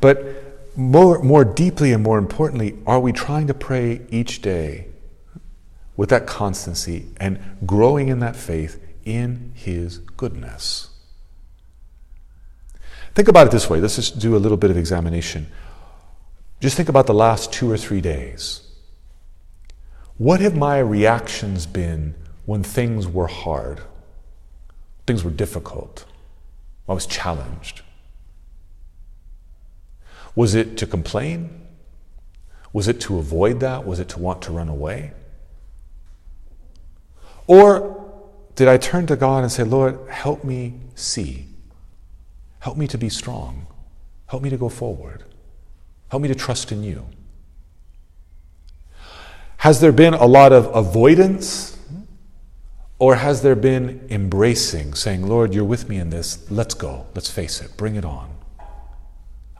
But 0.00 0.76
more, 0.76 1.22
more 1.22 1.44
deeply 1.44 1.92
and 1.92 2.02
more 2.02 2.18
importantly, 2.18 2.76
are 2.86 3.00
we 3.00 3.12
trying 3.12 3.46
to 3.46 3.54
pray 3.54 4.02
each 4.10 4.42
day 4.42 4.88
with 5.96 6.08
that 6.10 6.26
constancy 6.26 7.06
and 7.18 7.38
growing 7.64 8.08
in 8.08 8.18
that 8.20 8.36
faith 8.36 8.82
in 9.04 9.52
His 9.54 9.98
goodness? 9.98 10.90
Think 13.14 13.28
about 13.28 13.46
it 13.46 13.50
this 13.52 13.70
way. 13.70 13.80
Let's 13.80 13.94
just 13.94 14.18
do 14.18 14.36
a 14.36 14.38
little 14.38 14.56
bit 14.56 14.70
of 14.70 14.76
examination. 14.76 15.46
Just 16.60 16.76
think 16.76 16.88
about 16.88 17.06
the 17.06 17.14
last 17.14 17.52
two 17.52 17.70
or 17.70 17.76
three 17.76 18.00
days. 18.00 18.63
What 20.16 20.40
have 20.40 20.56
my 20.56 20.78
reactions 20.78 21.66
been 21.66 22.14
when 22.46 22.62
things 22.62 23.08
were 23.08 23.26
hard? 23.26 23.80
Things 25.06 25.24
were 25.24 25.30
difficult. 25.30 26.04
I 26.88 26.92
was 26.92 27.06
challenged. 27.06 27.82
Was 30.36 30.54
it 30.54 30.76
to 30.78 30.86
complain? 30.86 31.66
Was 32.72 32.88
it 32.88 33.00
to 33.02 33.18
avoid 33.18 33.60
that? 33.60 33.86
Was 33.86 33.98
it 33.98 34.08
to 34.10 34.18
want 34.18 34.42
to 34.42 34.52
run 34.52 34.68
away? 34.68 35.12
Or 37.46 38.12
did 38.54 38.68
I 38.68 38.76
turn 38.76 39.06
to 39.08 39.16
God 39.16 39.42
and 39.42 39.50
say, 39.50 39.64
Lord, 39.64 39.98
help 40.08 40.44
me 40.44 40.74
see? 40.94 41.46
Help 42.60 42.76
me 42.76 42.86
to 42.88 42.98
be 42.98 43.08
strong. 43.08 43.66
Help 44.26 44.42
me 44.42 44.50
to 44.50 44.56
go 44.56 44.68
forward. 44.68 45.24
Help 46.08 46.22
me 46.22 46.28
to 46.28 46.34
trust 46.34 46.72
in 46.72 46.82
you. 46.82 47.06
Has 49.64 49.80
there 49.80 49.92
been 49.92 50.12
a 50.12 50.26
lot 50.26 50.52
of 50.52 50.66
avoidance? 50.76 51.78
Or 52.98 53.14
has 53.14 53.40
there 53.40 53.54
been 53.54 54.06
embracing, 54.10 54.92
saying, 54.92 55.26
Lord, 55.26 55.54
you're 55.54 55.64
with 55.64 55.88
me 55.88 55.96
in 55.96 56.10
this. 56.10 56.50
Let's 56.50 56.74
go. 56.74 57.06
Let's 57.14 57.30
face 57.30 57.62
it. 57.62 57.74
Bring 57.78 57.96
it 57.96 58.04
on. 58.04 58.30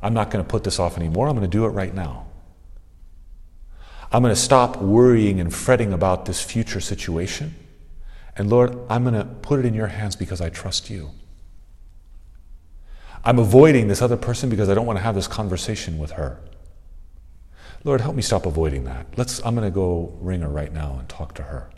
I'm 0.03 0.13
not 0.13 0.31
going 0.31 0.45
to 0.45 0.49
put 0.49 0.63
this 0.63 0.79
off 0.79 0.99
anymore. 0.99 1.27
I'm 1.27 1.35
going 1.35 1.51
to 1.51 1.57
do 1.57 1.65
it 1.65 1.71
right 1.71 1.95
now. 1.95 2.27
I'm 4.13 4.21
going 4.21 4.35
to 4.35 4.39
stop 4.39 4.77
worrying 4.77 5.41
and 5.41 5.55
fretting 5.55 5.95
about 5.95 6.27
this 6.27 6.43
future 6.43 6.81
situation. 6.81 7.55
And 8.37 8.51
Lord, 8.51 8.77
I'm 8.91 9.05
going 9.05 9.15
to 9.15 9.25
put 9.25 9.59
it 9.59 9.65
in 9.65 9.73
your 9.73 9.87
hands 9.87 10.17
because 10.17 10.43
I 10.43 10.51
trust 10.51 10.91
you. 10.91 11.13
I'm 13.25 13.39
avoiding 13.39 13.89
this 13.89 14.03
other 14.03 14.19
person 14.19 14.51
because 14.51 14.69
I 14.69 14.75
don't 14.75 14.85
want 14.85 14.99
to 14.99 15.03
have 15.03 15.15
this 15.15 15.29
conversation 15.29 15.99
with 15.99 16.11
her. 16.11 16.41
Lord, 17.85 18.01
help 18.01 18.17
me 18.17 18.23
stop 18.23 18.47
avoiding 18.47 18.85
that. 18.85 19.07
Let's, 19.17 19.45
I'm 19.45 19.55
going 19.55 19.67
to 19.67 19.75
go 19.75 20.17
ring 20.21 20.41
her 20.41 20.49
right 20.49 20.73
now 20.73 20.97
and 20.99 21.09
talk 21.09 21.35
to 21.35 21.43
her. 21.43 21.71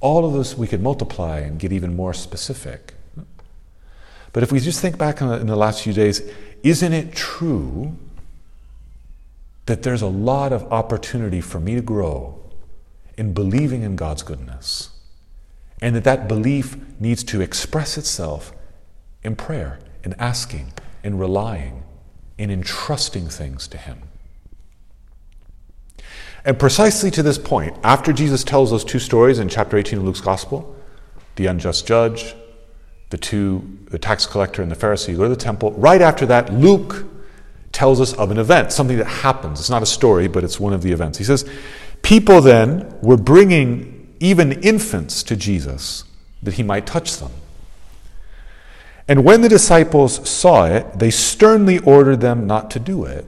All 0.00 0.26
of 0.26 0.34
this 0.34 0.56
we 0.56 0.66
could 0.66 0.82
multiply 0.82 1.38
and 1.38 1.58
get 1.58 1.72
even 1.72 1.96
more 1.96 2.12
specific. 2.12 2.92
But 4.34 4.42
if 4.42 4.52
we 4.52 4.60
just 4.60 4.82
think 4.82 4.98
back 4.98 5.22
in 5.22 5.28
the, 5.28 5.40
in 5.40 5.46
the 5.46 5.56
last 5.56 5.82
few 5.82 5.94
days, 5.94 6.20
isn't 6.62 6.92
it 6.92 7.14
true 7.14 7.96
that 9.64 9.82
there's 9.82 10.02
a 10.02 10.06
lot 10.06 10.52
of 10.52 10.70
opportunity 10.70 11.40
for 11.40 11.58
me 11.58 11.74
to 11.74 11.80
grow 11.80 12.38
in 13.16 13.32
believing 13.32 13.82
in 13.82 13.96
God's 13.96 14.22
goodness? 14.22 14.90
And 15.80 15.96
that 15.96 16.04
that 16.04 16.28
belief 16.28 16.76
needs 17.00 17.24
to 17.24 17.40
express 17.40 17.96
itself 17.96 18.52
in 19.22 19.34
prayer, 19.34 19.78
in 20.04 20.12
asking, 20.18 20.74
in 21.02 21.16
relying, 21.16 21.82
in 22.38 22.50
entrusting 22.50 23.28
things 23.28 23.68
to 23.68 23.78
Him. 23.78 24.02
And 26.44 26.58
precisely 26.58 27.10
to 27.10 27.22
this 27.22 27.38
point, 27.38 27.76
after 27.82 28.12
Jesus 28.12 28.44
tells 28.44 28.70
those 28.70 28.84
two 28.84 29.00
stories 29.00 29.38
in 29.38 29.48
chapter 29.48 29.76
18 29.76 29.98
of 29.98 30.04
Luke's 30.04 30.20
Gospel 30.20 30.74
the 31.34 31.46
unjust 31.46 31.86
judge, 31.86 32.34
the 33.10 33.18
two, 33.18 33.78
the 33.90 33.98
tax 33.98 34.24
collector 34.24 34.62
and 34.62 34.70
the 34.70 34.76
Pharisee 34.76 35.14
go 35.14 35.24
to 35.24 35.28
the 35.28 35.36
temple, 35.36 35.72
right 35.72 36.00
after 36.00 36.24
that, 36.26 36.50
Luke 36.52 37.04
tells 37.72 38.00
us 38.00 38.14
of 38.14 38.30
an 38.30 38.38
event, 38.38 38.72
something 38.72 38.96
that 38.96 39.04
happens. 39.04 39.60
It's 39.60 39.68
not 39.68 39.82
a 39.82 39.86
story, 39.86 40.28
but 40.28 40.44
it's 40.44 40.58
one 40.58 40.72
of 40.72 40.82
the 40.82 40.92
events. 40.92 41.18
He 41.18 41.24
says, 41.24 41.48
People 42.00 42.40
then 42.40 42.94
were 43.02 43.18
bringing 43.18 44.14
even 44.20 44.52
infants 44.62 45.22
to 45.24 45.36
Jesus 45.36 46.04
that 46.42 46.54
he 46.54 46.62
might 46.62 46.86
touch 46.86 47.18
them. 47.18 47.32
And 49.08 49.24
when 49.24 49.42
the 49.42 49.48
disciples 49.48 50.28
saw 50.28 50.66
it, 50.66 50.98
they 50.98 51.10
sternly 51.10 51.78
ordered 51.78 52.20
them 52.20 52.46
not 52.46 52.70
to 52.72 52.80
do 52.80 53.04
it. 53.04 53.26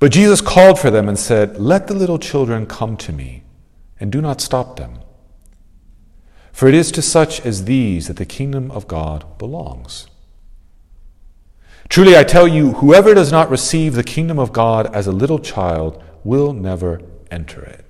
But 0.00 0.12
Jesus 0.12 0.40
called 0.40 0.78
for 0.78 0.90
them 0.90 1.08
and 1.08 1.18
said, 1.18 1.58
Let 1.60 1.86
the 1.86 1.94
little 1.94 2.18
children 2.18 2.66
come 2.66 2.96
to 2.98 3.12
me, 3.12 3.44
and 4.00 4.10
do 4.10 4.20
not 4.20 4.40
stop 4.40 4.76
them. 4.76 4.98
For 6.52 6.68
it 6.68 6.74
is 6.74 6.92
to 6.92 7.02
such 7.02 7.40
as 7.46 7.64
these 7.64 8.08
that 8.08 8.16
the 8.16 8.26
kingdom 8.26 8.70
of 8.70 8.88
God 8.88 9.38
belongs. 9.38 10.08
Truly 11.88 12.16
I 12.16 12.24
tell 12.24 12.48
you, 12.48 12.72
whoever 12.74 13.14
does 13.14 13.30
not 13.30 13.50
receive 13.50 13.94
the 13.94 14.04
kingdom 14.04 14.38
of 14.38 14.52
God 14.52 14.92
as 14.94 15.06
a 15.06 15.12
little 15.12 15.38
child 15.38 16.02
will 16.24 16.52
never 16.52 17.00
enter 17.30 17.62
it. 17.62 17.83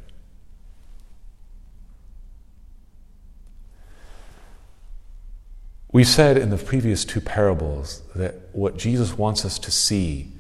We 5.95 6.03
said 6.03 6.39
in 6.39 6.51
the 6.51 6.57
previous 6.57 7.05
two 7.05 7.21
parables 7.21 8.03
that 8.17 8.35
what 8.51 8.77
Jesus 8.77 9.17
wants 9.17 9.45
us 9.45 9.61
to 9.61 9.71
see 9.71 10.33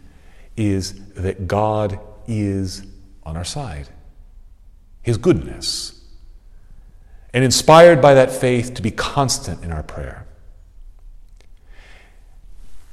is 0.57 0.95
that 1.15 1.47
God 1.47 2.01
is 2.27 2.85
on 3.23 3.37
our 3.37 3.45
side, 3.45 3.89
His 5.01 5.17
goodness, 5.17 6.03
and 7.33 7.45
inspired 7.45 8.03
by 8.03 8.15
that 8.15 8.33
faith 8.33 8.75
to 8.75 8.83
be 8.83 8.91
constant 8.91 9.63
in 9.63 9.71
our 9.71 9.85
prayer. 9.85 10.27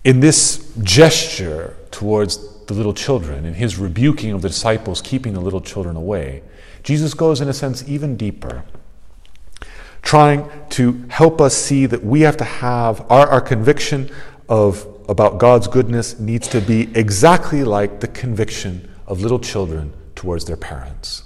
In 0.04 0.20
this 0.20 0.72
gesture 0.84 1.76
towards 1.90 2.64
the 2.66 2.76
little 2.76 2.94
children, 2.94 3.44
in 3.44 3.56
His 3.56 3.80
rebuking 3.80 4.34
of 4.34 4.44
the 4.44 4.50
disciples 4.50 5.02
keeping 5.02 5.34
the 5.34 5.42
little 5.42 5.62
children 5.62 5.96
away, 5.96 6.44
Jesus 6.84 7.16
goes, 7.16 7.42
in 7.42 7.50
a 7.50 7.54
sense, 7.54 7.84
even 7.90 8.16
deeper 8.16 8.64
trying 10.02 10.50
to 10.70 11.06
help 11.10 11.40
us 11.40 11.56
see 11.56 11.86
that 11.86 12.04
we 12.04 12.22
have 12.22 12.38
to 12.38 12.44
have 12.44 13.10
our, 13.12 13.28
our 13.28 13.42
conviction 13.42 14.10
of 14.50 14.88
about 15.08 15.38
God's 15.38 15.68
goodness 15.68 16.20
needs 16.20 16.48
to 16.50 16.62
be 16.62 16.90
exactly 16.96 17.64
like 17.64 18.00
the 18.00 18.08
conviction 18.08 18.90
of 19.08 19.22
little 19.22 19.40
children 19.40 19.94
towards 20.16 20.46
their 20.46 20.56
parents. 20.56 21.24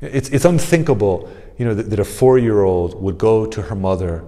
It's, 0.00 0.28
it's 0.30 0.44
unthinkable, 0.44 1.32
you 1.58 1.64
know, 1.64 1.74
that, 1.74 1.88
that 1.90 2.00
a 2.00 2.04
four-year-old 2.04 3.00
would 3.00 3.18
go 3.18 3.46
to 3.46 3.62
her 3.62 3.74
mother, 3.74 4.24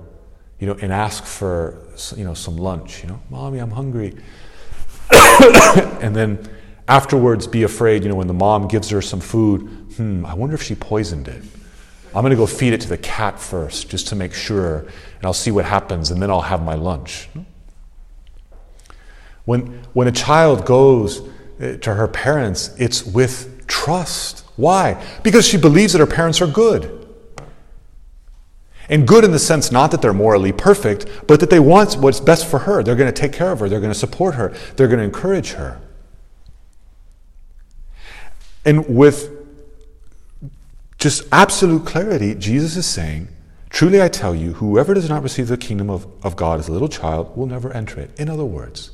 you 0.58 0.66
know, 0.66 0.76
and 0.80 0.92
ask 0.92 1.24
for, 1.24 1.82
you 2.16 2.24
know, 2.24 2.34
some 2.34 2.56
lunch. 2.56 3.02
You 3.02 3.10
know, 3.10 3.20
mommy, 3.28 3.58
I'm 3.58 3.72
hungry, 3.72 4.16
and 5.10 6.14
then 6.14 6.48
afterwards 6.86 7.46
be 7.46 7.64
afraid. 7.64 8.04
You 8.04 8.08
know, 8.08 8.14
when 8.14 8.28
the 8.28 8.34
mom 8.34 8.68
gives 8.68 8.88
her 8.90 9.02
some 9.02 9.20
food, 9.20 9.62
hmm, 9.96 10.24
I 10.24 10.34
wonder 10.34 10.54
if 10.54 10.62
she 10.62 10.74
poisoned 10.74 11.28
it. 11.28 11.42
I'm 12.14 12.22
going 12.22 12.30
to 12.30 12.36
go 12.36 12.46
feed 12.46 12.72
it 12.72 12.80
to 12.82 12.88
the 12.88 12.98
cat 12.98 13.40
first 13.40 13.90
just 13.90 14.06
to 14.08 14.16
make 14.16 14.32
sure, 14.32 14.78
and 14.78 15.24
I'll 15.24 15.32
see 15.32 15.50
what 15.50 15.64
happens, 15.64 16.12
and 16.12 16.22
then 16.22 16.30
I'll 16.30 16.42
have 16.42 16.62
my 16.62 16.74
lunch. 16.74 17.28
When, 19.44 19.82
when 19.94 20.06
a 20.06 20.12
child 20.12 20.64
goes 20.64 21.28
eh, 21.58 21.76
to 21.78 21.94
her 21.94 22.06
parents, 22.06 22.72
it's 22.78 23.04
with 23.04 23.66
trust. 23.66 24.44
Why? 24.54 25.04
Because 25.24 25.46
she 25.46 25.56
believes 25.56 25.92
that 25.92 25.98
her 25.98 26.06
parents 26.06 26.40
are 26.40 26.46
good. 26.46 27.00
And 28.88 29.08
good 29.08 29.24
in 29.24 29.32
the 29.32 29.38
sense 29.40 29.72
not 29.72 29.90
that 29.90 30.00
they're 30.00 30.12
morally 30.12 30.52
perfect, 30.52 31.06
but 31.26 31.40
that 31.40 31.50
they 31.50 31.58
want 31.58 31.96
what's 31.96 32.20
best 32.20 32.46
for 32.46 32.60
her. 32.60 32.82
They're 32.84 32.96
going 32.96 33.12
to 33.12 33.20
take 33.20 33.32
care 33.32 33.50
of 33.50 33.58
her, 33.58 33.68
they're 33.68 33.80
going 33.80 33.92
to 33.92 33.98
support 33.98 34.36
her, 34.36 34.54
they're 34.76 34.88
going 34.88 34.98
to 35.00 35.04
encourage 35.04 35.52
her. 35.52 35.80
And 38.64 38.96
with 38.96 39.33
just 41.04 41.28
absolute 41.30 41.84
clarity, 41.84 42.34
Jesus 42.34 42.76
is 42.78 42.86
saying, 42.86 43.28
Truly 43.68 44.00
I 44.00 44.08
tell 44.08 44.34
you, 44.34 44.54
whoever 44.54 44.94
does 44.94 45.06
not 45.06 45.22
receive 45.22 45.48
the 45.48 45.58
kingdom 45.58 45.90
of, 45.90 46.06
of 46.24 46.34
God 46.34 46.58
as 46.58 46.66
a 46.66 46.72
little 46.72 46.88
child 46.88 47.36
will 47.36 47.44
never 47.44 47.70
enter 47.74 48.00
it. 48.00 48.18
In 48.18 48.30
other 48.30 48.46
words, 48.46 48.90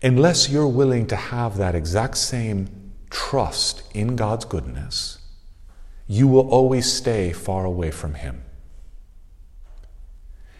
unless 0.00 0.48
you're 0.48 0.68
willing 0.68 1.08
to 1.08 1.16
have 1.16 1.56
that 1.56 1.74
exact 1.74 2.18
same 2.18 2.92
trust 3.10 3.82
in 3.96 4.14
God's 4.14 4.44
goodness, 4.44 5.18
you 6.06 6.28
will 6.28 6.48
always 6.48 6.86
stay 6.86 7.32
far 7.32 7.64
away 7.64 7.90
from 7.90 8.14
Him. 8.14 8.40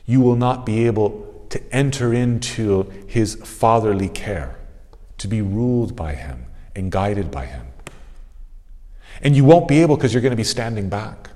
You 0.07 0.23
will 0.23 0.35
not 0.35 0.66
be 0.66 0.87
able 0.87 1.46
to 1.51 1.62
enter 1.73 2.12
into 2.12 2.90
His 3.07 3.37
fatherly 3.37 4.09
care, 4.09 4.59
to 5.18 5.29
be 5.29 5.40
ruled 5.40 5.94
by 5.94 6.14
Him 6.14 6.46
and 6.75 6.90
guided 6.90 7.31
by 7.31 7.46
Him. 7.46 7.70
And 9.23 9.37
you 9.37 9.45
won't 9.45 9.69
be 9.69 9.83
able 9.83 9.97
because 9.97 10.15
you're 10.15 10.23
going 10.23 10.31
to 10.31 10.37
be 10.37 10.45
standing 10.45 10.89
back. 10.89 11.31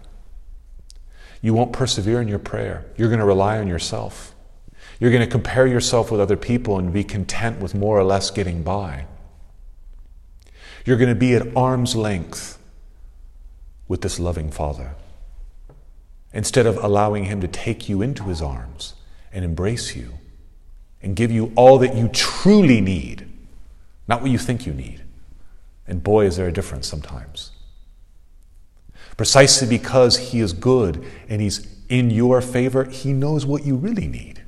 You 1.42 1.52
won't 1.52 1.72
persevere 1.72 2.22
in 2.22 2.28
your 2.28 2.38
prayer. 2.38 2.86
You're 2.96 3.08
going 3.08 3.20
to 3.20 3.26
rely 3.26 3.58
on 3.58 3.68
yourself. 3.68 4.34
You're 4.98 5.10
going 5.10 5.24
to 5.24 5.30
compare 5.30 5.66
yourself 5.66 6.10
with 6.10 6.20
other 6.20 6.36
people 6.36 6.78
and 6.78 6.92
be 6.92 7.04
content 7.04 7.60
with 7.60 7.74
more 7.74 7.98
or 7.98 8.04
less 8.04 8.30
getting 8.30 8.62
by. 8.62 9.06
You're 10.86 10.96
going 10.96 11.12
to 11.12 11.18
be 11.18 11.34
at 11.34 11.54
arm's 11.56 11.96
length 11.96 12.58
with 13.88 14.00
this 14.00 14.18
loving 14.18 14.50
Father 14.50 14.94
instead 16.32 16.66
of 16.66 16.82
allowing 16.82 17.24
Him 17.24 17.40
to 17.40 17.48
take 17.48 17.88
you 17.88 18.02
into 18.02 18.24
His 18.24 18.40
arms 18.40 18.94
and 19.32 19.44
embrace 19.44 19.94
you 19.94 20.14
and 21.02 21.14
give 21.14 21.30
you 21.30 21.52
all 21.56 21.78
that 21.78 21.94
you 21.94 22.08
truly 22.08 22.80
need, 22.80 23.30
not 24.08 24.22
what 24.22 24.30
you 24.30 24.38
think 24.38 24.66
you 24.66 24.72
need. 24.72 25.02
And 25.86 26.02
boy, 26.02 26.24
is 26.24 26.36
there 26.36 26.48
a 26.48 26.52
difference 26.52 26.86
sometimes. 26.86 27.50
Precisely 29.16 29.68
because 29.68 30.16
He 30.16 30.40
is 30.40 30.52
good 30.52 31.04
and 31.28 31.40
He's 31.40 31.66
in 31.88 32.10
your 32.10 32.40
favor, 32.40 32.84
He 32.84 33.12
knows 33.12 33.46
what 33.46 33.64
you 33.64 33.76
really 33.76 34.08
need. 34.08 34.42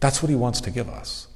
That's 0.00 0.22
what 0.22 0.30
He 0.30 0.36
wants 0.36 0.60
to 0.62 0.70
give 0.70 0.88
us. 0.88 1.28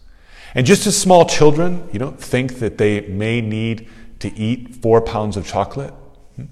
And 0.55 0.67
just 0.67 0.87
as 0.87 1.01
small 1.01 1.27
children, 1.27 1.89
you 1.93 1.99
know, 1.99 2.11
think 2.13 2.59
that 2.59 2.79
they 2.79 3.03
may 3.03 3.41
need 3.41 3.89
to 4.19 4.35
eat 4.37 4.77
four 4.77 5.01
pounds 5.01 5.37
of 5.37 5.47
chocolate 5.47 5.95
hmm, 6.37 6.45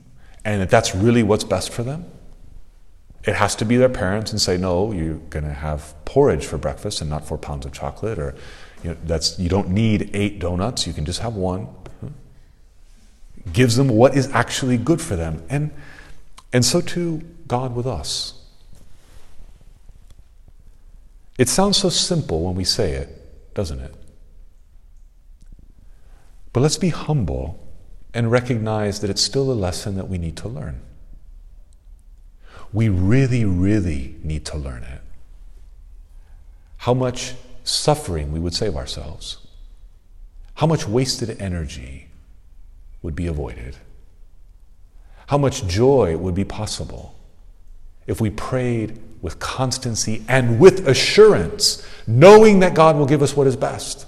and 0.44 0.62
that 0.62 0.70
that's 0.70 0.94
really 0.94 1.22
what's 1.22 1.44
best 1.44 1.70
for 1.72 1.82
them, 1.82 2.06
it 3.24 3.34
has 3.34 3.54
to 3.56 3.64
be 3.64 3.76
their 3.76 3.88
parents 3.88 4.30
and 4.30 4.40
say, 4.40 4.56
no, 4.56 4.92
you're 4.92 5.16
going 5.30 5.44
to 5.44 5.52
have 5.52 5.94
porridge 6.04 6.46
for 6.46 6.56
breakfast 6.56 7.00
and 7.00 7.10
not 7.10 7.26
four 7.26 7.36
pounds 7.36 7.66
of 7.66 7.72
chocolate, 7.72 8.18
or 8.18 8.34
you 8.82 8.90
know, 8.90 8.96
that's 9.04 9.38
you 9.38 9.48
don't 9.48 9.68
need 9.68 10.10
eight 10.14 10.38
donuts, 10.38 10.86
you 10.86 10.92
can 10.92 11.04
just 11.04 11.20
have 11.20 11.34
one. 11.34 11.68
Gives 13.52 13.76
them 13.76 13.88
what 13.88 14.16
is 14.16 14.30
actually 14.32 14.76
good 14.76 15.00
for 15.00 15.16
them. 15.16 15.44
And 15.48 15.70
and 16.52 16.64
so 16.64 16.80
too, 16.80 17.22
God 17.46 17.74
with 17.74 17.86
us. 17.86 18.34
It 21.36 21.48
sounds 21.48 21.76
so 21.76 21.88
simple 21.88 22.42
when 22.42 22.54
we 22.54 22.64
say 22.64 22.92
it, 22.92 23.54
doesn't 23.54 23.80
it? 23.80 23.94
But 26.52 26.60
let's 26.60 26.78
be 26.78 26.88
humble 26.88 27.64
and 28.14 28.30
recognize 28.30 29.00
that 29.00 29.10
it's 29.10 29.22
still 29.22 29.52
a 29.52 29.54
lesson 29.54 29.94
that 29.96 30.08
we 30.08 30.18
need 30.18 30.36
to 30.38 30.48
learn. 30.48 30.80
We 32.72 32.88
really, 32.88 33.44
really 33.44 34.16
need 34.22 34.44
to 34.46 34.56
learn 34.56 34.82
it. 34.82 35.00
How 36.78 36.94
much 36.94 37.34
suffering 37.64 38.32
we 38.32 38.40
would 38.40 38.54
save 38.54 38.76
ourselves, 38.76 39.46
how 40.54 40.66
much 40.66 40.88
wasted 40.88 41.40
energy 41.40 42.07
would 43.02 43.14
be 43.14 43.26
avoided 43.26 43.76
how 45.28 45.36
much 45.36 45.66
joy 45.66 46.16
would 46.16 46.34
be 46.34 46.44
possible 46.44 47.14
if 48.06 48.18
we 48.18 48.30
prayed 48.30 48.98
with 49.20 49.38
constancy 49.38 50.24
and 50.26 50.58
with 50.58 50.88
assurance, 50.88 51.86
knowing 52.06 52.60
that 52.60 52.74
God 52.74 52.96
will 52.96 53.04
give 53.04 53.20
us 53.20 53.36
what 53.36 53.46
is 53.46 53.54
best. 53.54 54.06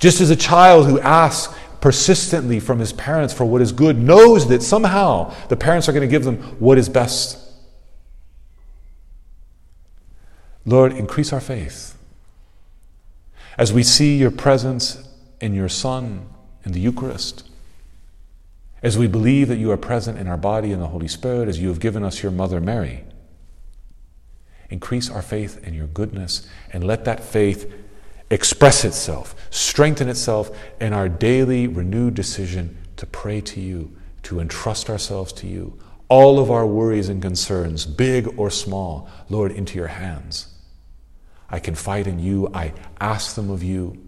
Just 0.00 0.20
as 0.20 0.30
a 0.30 0.36
child 0.36 0.86
who 0.86 0.98
asks 1.00 1.56
persistently 1.80 2.58
from 2.58 2.80
his 2.80 2.92
parents 2.92 3.32
for 3.32 3.44
what 3.44 3.62
is 3.62 3.70
good 3.70 3.96
knows 3.96 4.48
that 4.48 4.60
somehow 4.60 5.32
the 5.46 5.56
parents 5.56 5.88
are 5.88 5.92
going 5.92 6.02
to 6.02 6.10
give 6.10 6.24
them 6.24 6.38
what 6.58 6.78
is 6.78 6.88
best. 6.88 7.38
Lord, 10.64 10.92
increase 10.92 11.32
our 11.32 11.40
faith. 11.40 11.96
As 13.56 13.72
we 13.72 13.84
see 13.84 14.18
your 14.18 14.32
presence 14.32 15.07
in 15.40 15.54
your 15.54 15.68
Son 15.68 16.28
in 16.64 16.72
the 16.72 16.80
Eucharist, 16.80 17.48
as 18.82 18.96
we 18.96 19.06
believe 19.06 19.48
that 19.48 19.58
you 19.58 19.70
are 19.70 19.76
present 19.76 20.18
in 20.18 20.28
our 20.28 20.36
body 20.36 20.72
in 20.72 20.80
the 20.80 20.88
Holy 20.88 21.08
Spirit, 21.08 21.48
as 21.48 21.58
you 21.58 21.68
have 21.68 21.80
given 21.80 22.04
us 22.04 22.22
your 22.22 22.32
Mother 22.32 22.60
Mary, 22.60 23.04
increase 24.70 25.10
our 25.10 25.22
faith 25.22 25.66
in 25.66 25.74
your 25.74 25.86
goodness 25.86 26.48
and 26.72 26.84
let 26.84 27.04
that 27.04 27.24
faith 27.24 27.72
express 28.30 28.84
itself, 28.84 29.34
strengthen 29.50 30.08
itself 30.08 30.50
in 30.80 30.92
our 30.92 31.08
daily 31.08 31.66
renewed 31.66 32.14
decision 32.14 32.76
to 32.96 33.06
pray 33.06 33.40
to 33.40 33.60
you, 33.60 33.96
to 34.22 34.40
entrust 34.40 34.90
ourselves 34.90 35.32
to 35.32 35.46
you. 35.46 35.78
All 36.08 36.38
of 36.38 36.50
our 36.50 36.66
worries 36.66 37.08
and 37.08 37.20
concerns, 37.20 37.86
big 37.86 38.38
or 38.38 38.50
small, 38.50 39.08
Lord, 39.28 39.52
into 39.52 39.76
your 39.78 39.88
hands. 39.88 40.54
I 41.50 41.60
confide 41.60 42.06
in 42.06 42.18
you, 42.18 42.50
I 42.52 42.74
ask 43.00 43.34
them 43.34 43.50
of 43.50 43.62
you. 43.62 44.07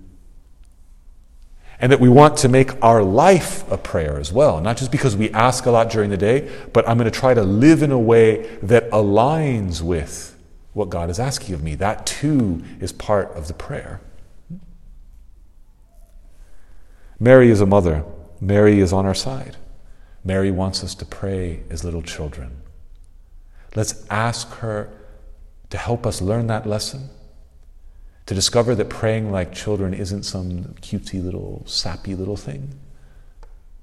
And 1.81 1.91
that 1.91 2.01
we 2.01 2.09
want 2.09 2.37
to 2.39 2.49
make 2.49 2.83
our 2.83 3.03
life 3.03 3.71
a 3.71 3.79
prayer 3.79 4.19
as 4.19 4.33
well, 4.33 4.61
not 4.61 4.77
just 4.77 4.93
because 4.93 5.17
we 5.17 5.31
ask 5.31 5.65
a 5.65 5.71
lot 5.71 5.91
during 5.91 6.11
the 6.11 6.17
day, 6.17 6.51
but 6.73 6.87
I'm 6.89 6.99
going 6.99 7.11
to 7.11 7.19
try 7.19 7.33
to 7.33 7.43
live 7.43 7.83
in 7.83 7.91
a 7.91 7.99
way 7.99 8.59
that 8.63 8.91
aligns 8.91 9.81
with 9.81 10.37
what 10.73 10.91
God 10.91 11.09
is 11.09 11.19
asking 11.19 11.55
of 11.55 11.63
me. 11.63 11.75
That 11.75 12.07
too 12.07 12.63
is 12.81 12.93
part 12.93 13.31
of 13.35 13.49
the 13.49 13.55
prayer. 13.55 14.01
Mary 17.19 17.51
is 17.51 17.61
a 17.61 17.67
mother. 17.67 18.05
Mary 18.41 18.81
is 18.81 18.93
on 18.93 19.05
our 19.07 19.15
side. 19.15 19.57
Mary 20.25 20.51
wants 20.51 20.85
us 20.85 20.95
to 20.97 21.05
pray 21.05 21.63
as 21.71 21.85
little 21.85 22.03
children. 22.03 22.61
Let's 23.75 24.07
ask 24.11 24.51
her 24.57 24.91
to 25.71 25.79
help 25.79 26.07
us 26.07 26.21
learn 26.21 26.47
that 26.49 26.67
lesson, 26.67 27.11
to 28.31 28.35
discover 28.37 28.77
that 28.77 28.89
praying 28.89 29.33
like 29.33 29.53
children 29.53 29.93
isn't 29.93 30.23
some 30.23 30.63
cutesy 30.83 31.21
little, 31.21 31.65
sappy 31.67 32.15
little 32.15 32.37
thing, 32.37 32.79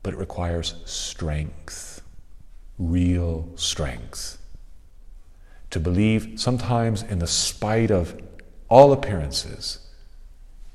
but 0.03 0.13
it 0.13 0.17
requires 0.17 0.75
strength, 0.85 2.01
real 2.79 3.49
strength. 3.57 4.37
To 5.71 5.81
believe, 5.81 6.39
sometimes 6.39 7.03
in 7.03 7.19
the 7.19 7.27
spite 7.27 7.91
of 7.91 8.17
all 8.69 8.93
appearances, 8.93 9.79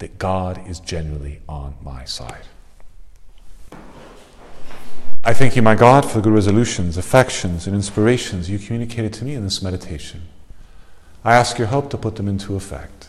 that 0.00 0.18
God 0.18 0.68
is 0.68 0.78
genuinely 0.78 1.40
on 1.48 1.74
my 1.80 2.04
side. 2.04 2.44
I 5.24 5.32
thank 5.32 5.56
you, 5.56 5.62
my 5.62 5.76
God, 5.76 6.04
for 6.04 6.18
the 6.18 6.24
good 6.24 6.34
resolutions, 6.34 6.98
affections, 6.98 7.66
and 7.66 7.74
inspirations 7.74 8.50
you 8.50 8.58
communicated 8.58 9.14
to 9.14 9.24
me 9.24 9.32
in 9.32 9.44
this 9.44 9.62
meditation. 9.62 10.28
I 11.24 11.36
ask 11.36 11.56
your 11.56 11.68
help 11.68 11.88
to 11.88 11.96
put 11.96 12.16
them 12.16 12.28
into 12.28 12.54
effect. 12.54 13.08